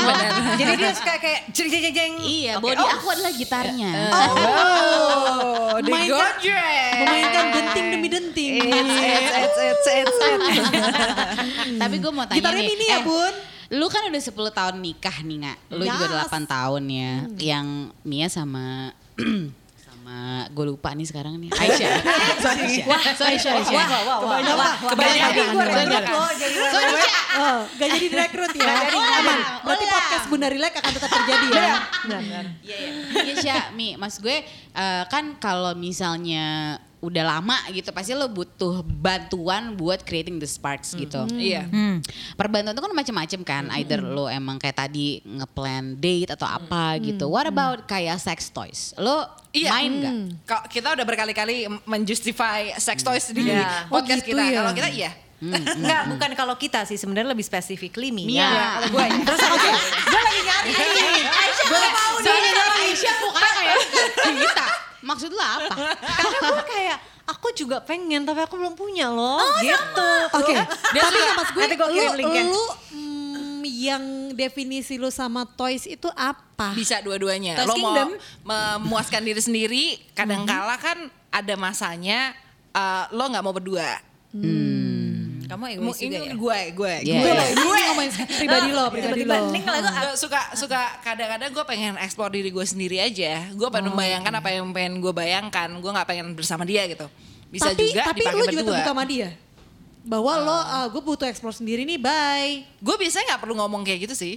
[0.60, 2.14] Jadi dia suka kayak jeng jeng jeng.
[2.20, 2.90] Iya, Oke, body oh.
[2.92, 3.92] aku adalah gitarnya.
[4.08, 6.94] Oh, Mainkan- digojek.
[7.00, 8.57] Memainkan denting demi denting.
[11.82, 12.70] Tapi gue mau tanya Gitarnya nih.
[12.72, 13.34] mini ya, eh, Bun?
[13.70, 15.58] Lu kan udah 10 tahun nikah nih, Nggak?
[15.76, 16.32] Lu juga Yes.
[16.32, 17.14] 8 tahun ya.
[17.36, 17.68] Yang
[18.02, 18.96] Mia sama
[19.84, 21.52] sama gue lupa nih sekarang nih.
[21.60, 21.92] Aisyah.
[22.40, 22.86] sorry, Aisyah.
[23.14, 23.76] sorry, sorry, Aisyah.
[23.76, 24.18] Wah, wah, wah.
[24.24, 24.56] Kebanyakan.
[24.56, 24.74] wah.
[24.88, 25.46] Kebanyakan.
[25.52, 26.14] Kebanyakan.
[26.16, 27.16] Aisyah.
[27.38, 28.66] Oh, gak jadi direkrut ya?
[28.66, 29.38] jadi, Aman.
[29.62, 31.70] Berarti podcast Bunda Rilek akan tetap terjadi ya?
[33.14, 34.42] Iya Syah, Mi, mas gue
[34.74, 40.98] eh, kan kalau misalnya udah lama gitu pasti lo butuh bantuan buat creating the sparks
[40.98, 41.30] gitu.
[41.30, 41.70] Iya.
[42.34, 47.30] Perbantuan itu kan macam-macam kan, either lo emang kayak tadi ngeplan date atau apa gitu.
[47.30, 48.98] What about kayak sex toys?
[48.98, 49.70] Lo Iya.
[49.74, 50.14] main nggak?
[50.46, 53.90] Kok kita udah berkali-kali menjustify sex toys di Iya.
[53.90, 54.50] podcast Oh, gitu kita.
[54.50, 54.58] ya?
[54.60, 55.12] Kalau kita iya.
[55.38, 58.26] Enggak, bukan kalau kita sih sebenarnya lebih specifically Mia.
[58.26, 58.50] Mia.
[58.50, 60.72] Kalau gue terus oke, gue lagi nyari.
[61.30, 62.42] Aisyah gue mau nih.
[62.90, 63.78] Aisyah mukanya kayak
[64.34, 64.67] kita.
[65.00, 65.76] Maksud lo apa?
[66.18, 69.42] Karena gue kayak aku juga pengen tapi aku belum punya loh.
[69.60, 70.12] gitu.
[70.34, 70.56] Oke,
[70.92, 71.34] Dia tapi suka.
[71.34, 72.44] mas gue, Nanti gue kirim lu, linknya.
[72.48, 76.74] lu mm, yang definisi lu sama toys itu apa?
[76.74, 77.62] Bisa dua-duanya.
[77.64, 77.94] Lo mau
[78.42, 80.98] memuaskan diri sendiri, kadang kala kan
[81.30, 82.34] ada masanya
[82.72, 84.02] eh, lo nggak mau berdua.
[85.48, 86.34] Kamu Mu- egois juga ini ya?
[86.36, 87.20] gue, gue, Iya.
[87.24, 87.32] gue.
[87.32, 89.36] Gue, gue ngomongin pribadi lo, pribadi lo.
[89.50, 93.48] gue Gak suka suka kadang-kadang gue pengen eksplor diri gue sendiri aja.
[93.56, 95.72] Gue pengen membayangkan apa yang pengen gue bayangkan.
[95.80, 97.08] Gue nggak pengen bersama dia gitu.
[97.48, 98.68] Bisa tapi, juga tapi dipakai lu juga berdua.
[98.76, 99.30] terbuka sama dia?
[100.04, 102.64] Bahwa lo, ah, gue butuh explore sendiri nih, bye.
[102.80, 104.36] Gue biasanya nggak perlu ngomong kayak gitu sih.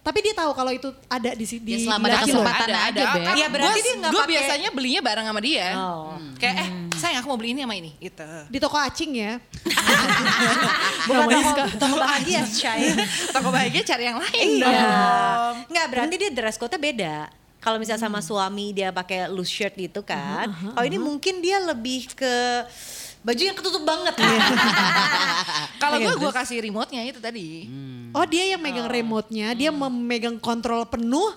[0.00, 2.68] Tapi dia tahu kalau itu ada di si- di Ya, selama ada kesempatan.
[2.72, 3.20] aja, Beb.
[3.20, 5.66] Kan Iya, berarti gua- dia nggak Gue pakai- biasanya belinya bareng sama dia.
[5.76, 6.16] Oh.
[6.34, 8.24] Kayak eh sayang aku mau beli ini sama ini gitu.
[8.48, 9.32] Di toko acing ya.
[11.06, 12.96] Bukan toko, toko bahagia, Shay.
[13.28, 14.64] Toko bahagia cari yang lain Iya.
[14.64, 15.54] dong.
[15.68, 17.16] Enggak, berarti dia dress code-nya beda.
[17.60, 20.48] Kalau misalnya sama suami dia pakai loose shirt gitu kan.
[20.48, 22.34] Kalau ini mungkin dia lebih ke
[23.20, 24.14] baju yang ketutup banget.
[25.82, 27.68] Kalau gue gue kasih remote-nya itu tadi.
[28.10, 31.30] Oh dia yang megang remote-nya, dia memegang kontrol penuh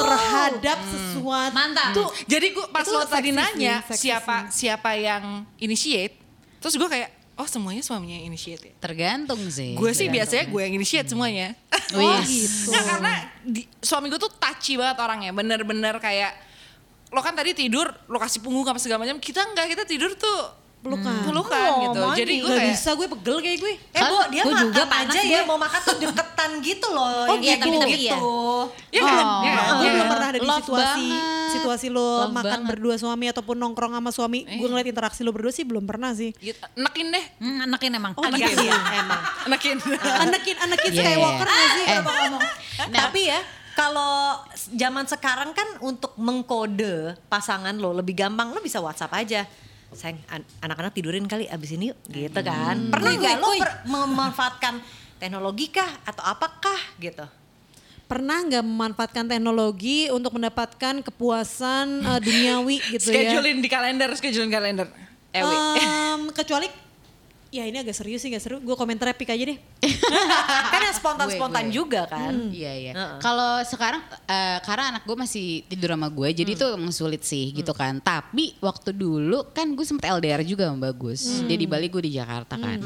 [0.00, 1.54] terhadap sesuatu.
[1.54, 1.94] Mantap.
[1.94, 6.18] Tuh, Jadi gue pas lo tadi nanya siapa siapa yang initiate,
[6.58, 8.72] terus gue kayak oh semuanya suaminya yang initiate ya.
[8.82, 9.72] Tergantung sih.
[9.78, 10.14] Gue sih Tergantung.
[10.18, 11.48] biasanya gue yang initiate semuanya.
[11.94, 12.70] Oh, gitu.
[12.70, 13.12] Nggak, karena
[13.42, 16.32] di- suami gue tuh touchy banget orangnya, bener-bener kayak
[17.10, 20.38] lo kan tadi tidur, lo kasih punggung apa segala macam, kita enggak, kita tidur tuh
[20.80, 21.12] pelukan.
[21.22, 22.00] pelukan Oh, gitu.
[22.02, 22.18] mandi.
[22.18, 23.72] Jadi gue kayak bisa gue pegel kayak gue.
[23.90, 25.28] Eh bu, dia Gua makan juga aja gue.
[25.30, 27.04] ya, mau makan tuh deketan gitu loh.
[27.04, 27.64] Oh, yang iya, gitu.
[27.66, 28.16] tapi- tapi iya.
[28.90, 29.42] ya kan, Oh.
[29.44, 31.50] ya gue ya belum pernah ada di Love situasi banget.
[31.50, 32.70] situasi lo Love makan banget.
[32.70, 34.40] berdua suami ataupun nongkrong sama suami.
[34.46, 36.32] Gue ngeliat interaksi lo berdua sih belum pernah sih.
[36.34, 36.56] Gitu.
[36.74, 38.12] Enakin deh, Hmm, enakin emang.
[38.14, 38.72] Oh Anak gitu ya?
[38.72, 39.20] ya emang.
[39.46, 39.76] enakin.
[40.00, 41.54] Anakin anakin Iya, Skywalker iya.
[41.54, 41.84] gak sih?
[41.84, 41.98] Eh.
[41.98, 42.42] Apa ngomong?
[42.90, 43.40] Tapi ya
[43.72, 46.94] kalau zaman sekarang kan untuk mengkode
[47.26, 49.44] pasangan lo lebih gampang, lo bisa WhatsApp aja.
[49.90, 52.94] Sayang, an- anak-anak tidurin kali abis ini yuk, gitu kan.
[52.94, 54.74] Pernah Kuy, nggak lo per- memanfaatkan
[55.18, 57.26] teknologi kah atau apakah gitu?
[58.06, 63.34] Pernah nggak memanfaatkan teknologi untuk mendapatkan kepuasan eh, duniawi gitu ya?
[63.34, 64.86] Schedulein di kalender, schedulein kalender.
[65.30, 65.54] Ewi.
[65.78, 66.66] Em, kecuali
[67.50, 68.56] ya ini agak serius sih gak seru.
[68.62, 69.58] Gue komentar epic aja deh.
[70.72, 71.76] kan yang spontan-spontan Gue, gue.
[71.82, 72.32] juga kan.
[72.50, 72.92] Iya iya.
[72.94, 73.18] Heeh.
[73.18, 77.50] Kalau sekarang eh, karena anak gue masih tidur sama gue, jadi itu emang sulit sih
[77.50, 77.98] gitu kan.
[77.98, 81.42] Tapi waktu dulu kan gue sempet LDR juga sama bagus.
[81.44, 82.78] Dia di Bali, gue di Jakarta kan.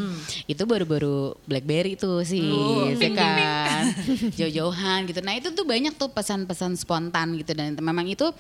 [0.49, 2.49] Itu baru-baru BlackBerry tuh sih,
[2.97, 3.93] ya kan.
[4.41, 5.21] Jauh-jauhan gitu.
[5.21, 8.33] Nah itu tuh banyak tuh pesan-pesan spontan gitu dan memang itu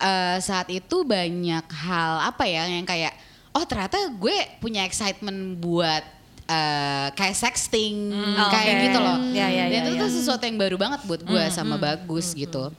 [0.00, 3.25] eh, saat itu banyak hal apa ya yang kayak
[3.56, 6.04] oh ternyata gue punya excitement buat
[6.46, 8.12] eh, kayak sexting
[8.52, 8.84] kayak oke.
[8.86, 9.18] gitu loh.
[9.32, 10.02] Ya, ya, Dan ya, itu ya.
[10.04, 12.70] tuh sesuatu yang baru banget buat gue sama bagus gitu.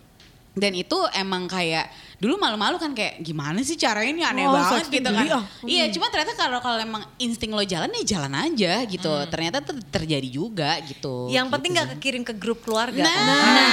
[0.57, 1.85] Dan itu emang kayak
[2.17, 5.21] dulu malu-malu kan kayak gimana sih caranya ini aneh Oh, banget gitu kan.
[5.21, 5.45] geli, ah.
[5.61, 9.11] Iya, cuma ternyata kalau kalau emang insting lo jalan ya jalan aja gitu.
[9.29, 11.29] Ternyata ter- terjadi juga gitu.
[11.29, 13.05] Yang penting Gitu nggak kekirim ke grup keluarga.
[13.05, 13.69] Nah, kan?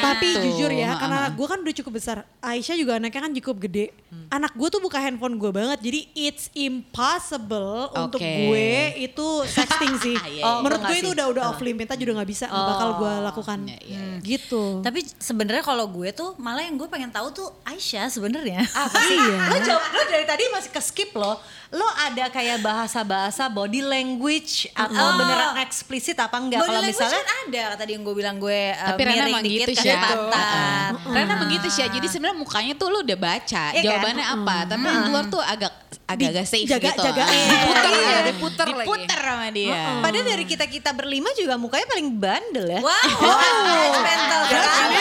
[0.00, 0.40] Tapi itu.
[0.48, 2.16] jujur ya, karena anak gue kan udah cukup besar.
[2.40, 3.92] Aisyah juga anaknya kan cukup gede.
[4.32, 5.78] Anak gue tuh buka handphone gue banget.
[5.80, 8.32] Jadi it's impossible untuk Oke.
[8.48, 8.70] gue
[9.06, 10.16] itu sexting sih.
[10.30, 10.44] Iya, iya.
[10.60, 13.12] Menurut Oh, gue nggak itu udah udah off limit juga nggak bisa, nggak bakal gue
[13.24, 13.58] lakukan.
[13.66, 14.18] Iya, iya, iya.
[14.20, 14.62] Gitu.
[14.84, 18.62] Tapi sebenarnya kalau gue tuh malah yang gue pengen tahu tuh Aisyah sebenarnya.
[18.68, 19.18] Apa sih?
[19.30, 19.52] Iya.
[19.52, 21.36] Lo jawab, lo dari tadi masih ke skip lo.
[21.70, 25.14] Lo ada kayak bahasa-bahasa body language atau Oh.
[25.14, 26.58] beneran eksplisit apa enggak?
[26.58, 29.72] Kalau misalnya kan ada tadi yang gue bilang gue uh, Tapi miring emang dikit gitu
[29.78, 29.94] kasih sih.
[29.94, 30.92] pantat.
[31.06, 31.82] Karena begitu sih.
[31.84, 33.84] Jadi sebenarnya mukanya tuh lo udah baca Iya kan?
[33.86, 35.72] jawabannya apa, tapi yang keluar tuh agak
[36.04, 37.02] agak-agak safe jaga- gitu.
[37.06, 37.22] jaga.
[37.22, 37.30] Ah.
[37.30, 38.02] Diputer Iya.
[38.02, 38.82] ya, diputer lagi.
[38.82, 39.78] Diputer sama dia.
[40.02, 42.80] Padahal dari kita kita berlima juga mukanya paling bandel ya.
[42.82, 42.98] Wow,
[43.86, 44.98] judgmental sekali.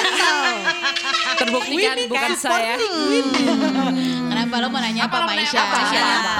[1.36, 2.76] Terbuktikan bukan saya.
[4.50, 5.62] Kenapa lo mau nanya apa, Apa Aisyah?
[5.62, 5.76] apa?
[5.78, 6.02] Aisyah?
[6.02, 6.36] Apa?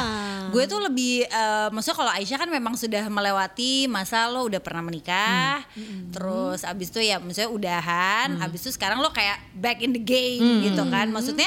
[0.50, 4.82] Gue tuh lebih, eh, maksudnya kalau Aisyah kan memang sudah melewati masa lo udah pernah
[4.82, 5.62] menikah,
[6.10, 10.66] terus abis itu ya maksudnya udahan, abis itu sekarang lo kayak back in the game
[10.66, 11.46] gitu kan, maksudnya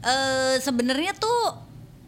[0.00, 1.52] eh, sebenarnya tuh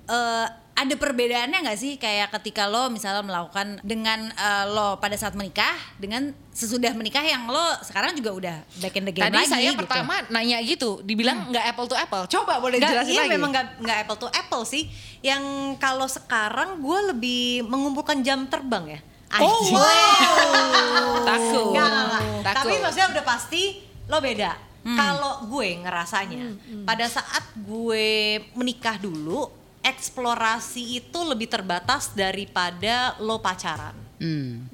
[0.08, 5.32] eh, ada perbedaannya nggak sih kayak ketika lo misalnya melakukan dengan eh, lo pada saat
[5.32, 9.48] menikah dengan sesudah menikah yang lo sekarang juga udah back in the game Tadi lagi
[9.48, 9.80] saya gitu.
[9.80, 12.24] pertama nanya gitu, dibilang nggak apple to apple.
[12.28, 13.32] Coba boleh Nggak, jelasin iya lagi.
[13.32, 14.84] memang nggak apple to apple sih.
[15.24, 15.42] Yang
[15.80, 19.00] kalau sekarang gue lebih mengumpulkan jam terbang ya.
[19.40, 19.74] Oh, Anjing.
[21.28, 21.72] Takut.
[21.72, 22.22] Nggak, nggak, nggak.
[22.44, 22.56] Takut.
[22.62, 23.62] Tapi maksudnya udah pasti
[24.06, 24.52] lo beda.
[24.86, 26.46] Kalau gue ngerasanya
[26.86, 34.66] pada saat gue menikah dulu eksplorasi itu lebih terbatas daripada lo pacaran Hmm.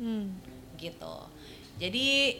[0.81, 1.17] gitu.
[1.77, 2.39] Jadi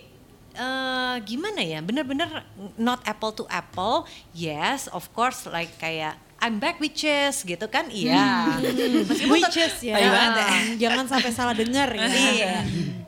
[0.53, 1.81] eh gimana ya?
[1.81, 2.47] Bener-bener
[2.77, 4.05] not apple to apple.
[4.33, 7.87] Yes, of course like kayak I'm back witches gitu kan?
[7.87, 8.59] Iya.
[9.07, 9.95] Meskipun tet- Witches ya.
[9.95, 10.51] Ayo banget ya.
[10.91, 12.03] Jangan sampai salah dengar ya.
[12.11, 12.55] Iya.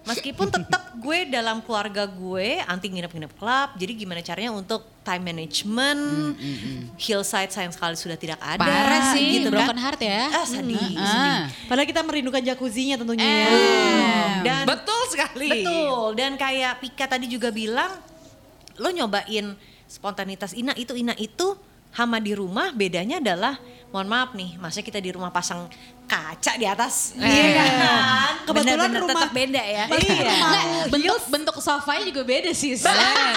[0.06, 3.74] Meskipun tetap gue dalam keluarga gue anti nginep-nginep klub.
[3.74, 6.00] Jadi gimana caranya untuk time management,
[6.94, 8.60] hillside sayang sekali sudah tidak ada.
[8.60, 9.82] Parah sih, gitu broken kan.
[9.82, 10.22] heart ya.
[10.30, 10.96] Ah, sedih, sedih.
[11.00, 11.42] Ah.
[11.66, 13.48] Padahal kita merindukan jacuzzinya tentunya ya.
[14.44, 15.50] Dan Betul sekali.
[15.50, 16.06] Betul.
[16.14, 17.98] Dan kayak Pika tadi juga bilang,
[18.78, 21.56] lo nyobain spontanitas ina itu ina itu
[21.94, 23.54] hama di rumah bedanya adalah
[23.88, 25.70] mohon maaf nih, masa kita di rumah pasang
[26.04, 27.14] kaca di atas.
[27.14, 27.70] Iya kan?
[28.44, 29.84] Kebetulan Bener-bener rumah tetap beda ya.
[29.88, 30.32] Iya.
[30.34, 32.74] Nggak, bentuk bentuk sofanya juga beda sih.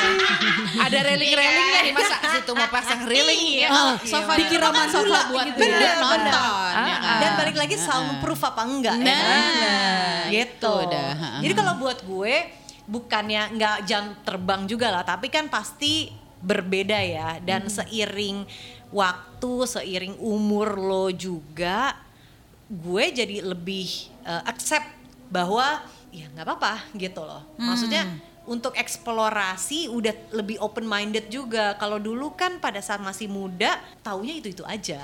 [0.86, 4.02] Ada railing-railingnya nih masa situ mau pasang railing Iya, ya.
[4.02, 5.94] sofa dikira mah sofa buat gitu ya.
[5.96, 6.72] nonton.
[6.74, 7.18] Bener, ya kan?
[7.22, 9.42] Dan balik lagi soundproof apa enggak ya Nah, kan?
[10.28, 10.58] Gitu.
[10.58, 11.10] itu udah.
[11.40, 12.34] Jadi kalau buat gue
[12.84, 16.10] bukannya nggak jam terbang juga lah, tapi kan pasti
[16.40, 18.46] berbeda ya dan seiring
[18.90, 21.98] waktu, seiring umur lo juga
[22.68, 23.88] gue jadi lebih
[24.22, 24.86] uh, accept
[25.28, 25.80] bahwa
[26.10, 27.44] ya nggak apa-apa gitu loh.
[27.56, 28.04] Maksudnya
[28.44, 31.76] untuk eksplorasi udah lebih open minded juga.
[31.76, 35.04] Kalau dulu kan pada saat masih muda taunya itu itu aja.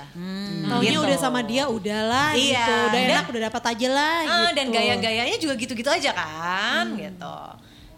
[0.64, 1.04] Taunya Gitu.
[1.04, 2.72] udah sama dia udahlah Iya, gitu.
[2.72, 4.56] Udah dan- enak udah dapat aja lah Ah, gitu.
[4.56, 7.36] dan gaya-gayanya juga gitu-gitu aja kan gitu.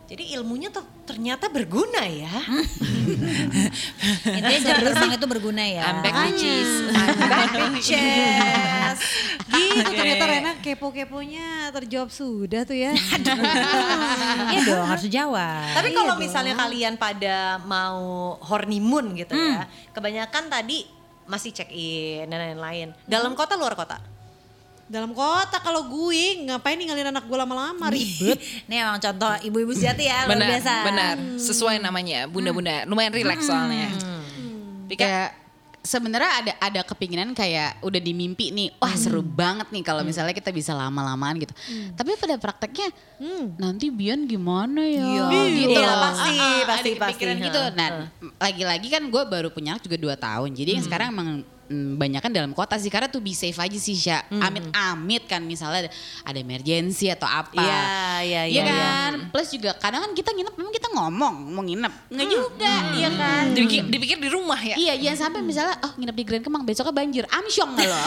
[0.06, 2.30] Jadi ilmunya tuh ternyata berguna ya.
[4.38, 5.82] Intinya jam terbang itu berguna ya.
[5.82, 6.70] I'm back bitches.
[7.74, 8.98] Bitches.
[9.56, 12.94] Gitu ternyata Rena kepo-keponya terjawab sudah tuh ya.
[14.54, 15.74] Iya dong harus jawab.
[15.74, 20.86] Tapi kalau misalnya kalian pada mau honeymoon gitu ya, kebanyakan tadi
[21.26, 22.94] masih check in dan lain-lain.
[23.10, 23.98] Dalam kota luar kota?
[24.86, 28.38] Dalam kota kalau gue ngapain ninggalin anak gue lama-lama ribet.
[28.70, 30.72] Ini emang contoh ibu-ibu sejati ya luar Benar, biasa.
[30.86, 31.14] benar.
[31.36, 32.86] Sesuai namanya, bunda-bunda.
[32.86, 33.90] Lumayan relax soalnya.
[34.86, 35.30] Pika, kayak
[35.82, 40.34] sebenarnya ada ada kepinginan kayak udah di mimpi nih wah seru banget nih kalau misalnya
[40.34, 41.54] kita bisa lama-lamaan gitu.
[41.94, 42.90] Tapi pada prakteknya
[43.54, 45.02] nanti Bian gimana ya?
[45.46, 45.78] Gitu.
[45.78, 45.98] Iya, loh.
[46.10, 47.24] pasti, Ah, ah, pasti, ada pasti.
[47.26, 47.62] gitu.
[47.74, 47.88] Nah
[48.38, 50.54] lagi-lagi kan gue baru punya juga dua tahun.
[50.54, 51.28] Jadi yang sekarang emang
[51.68, 54.24] mm, banyak kan dalam kota sih karena tuh be safe aja sih Sya.
[54.30, 55.90] Amit-amit kan misalnya ada,
[56.26, 57.58] ada emergency atau apa.
[57.58, 57.82] Iya,
[58.22, 59.12] iya, Iya iya, kan?
[59.34, 61.92] Plus juga kadang kan kita nginep memang kita ngomong mau nginep.
[62.10, 63.44] Enggak juga, iya kan?
[63.52, 64.76] dipikir, dipikir di rumah ya.
[64.78, 67.24] Iya, jangan sampai misalnya oh nginep di Grand Kemang besoknya banjir.
[67.28, 68.00] Amsyong nggak lo?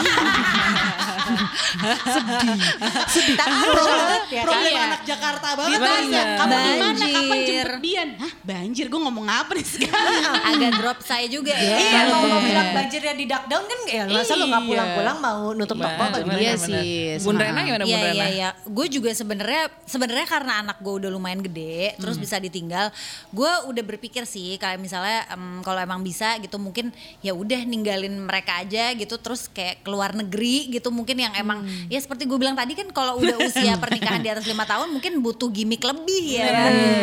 [3.70, 4.82] Problem, ya, problem iya.
[4.90, 5.78] anak Jakarta banget.
[5.80, 6.22] Tanya.
[6.38, 7.06] kamu di mana?
[7.06, 8.08] Kapan jemput Bian?
[8.18, 8.86] Hah, banjir.
[8.90, 10.34] Gue ngomong apa nih sekarang?
[10.50, 11.76] Agak drop saya juga ya.
[11.78, 14.68] Iya, mau bilang banjirnya di duck down kan ya masa lu nggak Iya.
[14.70, 16.38] pulang-pulang mau nutup toko Benar, apa benar, gimana?
[16.38, 16.90] Iya sih,
[17.20, 17.42] Bun sama.
[17.42, 18.14] Rena gimana Bun Iya Rena?
[18.14, 18.48] iya iya.
[18.62, 22.94] Gue juga sebenarnya sebenarnya karena anak gue udah lumayan gede, terus bisa ditinggal.
[23.30, 28.14] Gue udah berpikir sih kayak misalnya em, kalau emang bisa gitu mungkin ya udah ninggalin
[28.20, 32.54] mereka aja gitu, terus kayak keluar negeri gitu mungkin yang emang ya seperti gue bilang
[32.54, 36.46] tadi kan kalau udah usia pernikahan di atas lima tahun mungkin butuh gimmick lebih ya.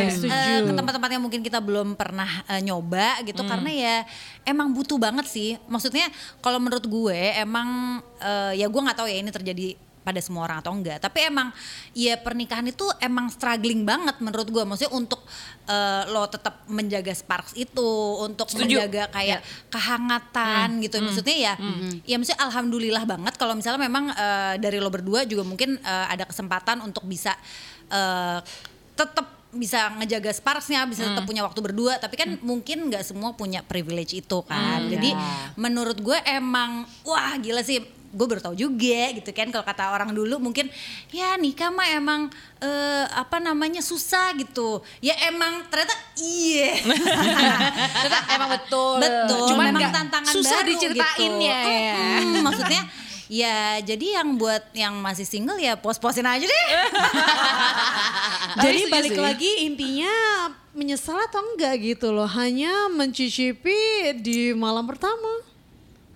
[0.08, 3.96] Eh, ke tempat-tempat yang mungkin kita belum pernah eh, nyoba gitu karena ya
[4.44, 5.60] emang butuh banget sih.
[5.66, 6.08] Maksudnya
[6.42, 9.68] kalau menurut gue emang eh, ya gue nggak tahu ya ini terjadi
[10.08, 11.04] pada semua orang atau enggak.
[11.04, 11.52] Tapi emang
[11.92, 14.64] ya pernikahan itu emang struggling banget menurut gue.
[14.64, 15.20] Maksudnya untuk
[15.68, 17.92] eh, lo tetap menjaga sparks itu,
[18.24, 18.88] untuk Setuju.
[18.88, 21.04] menjaga kayak kehangatan gitu.
[21.04, 21.54] Maksudnya ya,
[22.08, 26.24] ya maksudnya alhamdulillah banget kalau misalnya memang eh, dari lo berdua juga mungkin eh, ada
[26.24, 27.36] kesempatan untuk bisa
[27.92, 28.40] eh,
[28.96, 31.98] tetap bisa ngejaga sparksnya, bisa tetap punya waktu berdua.
[31.98, 34.86] Tapi kan mungkin nggak semua punya privilege itu kan.
[34.88, 35.12] Jadi
[35.58, 40.16] menurut gue emang wah gila sih gue baru tahu juga gitu kan kalau kata orang
[40.16, 40.72] dulu mungkin
[41.12, 42.32] ya nikah mah emang
[42.64, 46.80] eh, apa namanya susah gitu ya emang ternyata iya
[48.02, 48.98] Ternyata emang betul.
[49.04, 51.72] betul Cuman memang nggak tantangan susah baru diceritainnya gitu.
[51.76, 51.96] ya.
[52.24, 52.82] Mm-mm, maksudnya
[53.28, 56.68] Ya, jadi yang buat yang masih single ya pos-posin aja deh.
[58.66, 60.12] jadi balik lagi intinya
[60.72, 65.44] menyesal atau enggak gitu loh, hanya mencicipi di malam pertama.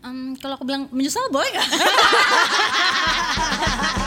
[0.01, 1.67] Um, kalau aku bilang menyesal boy gak?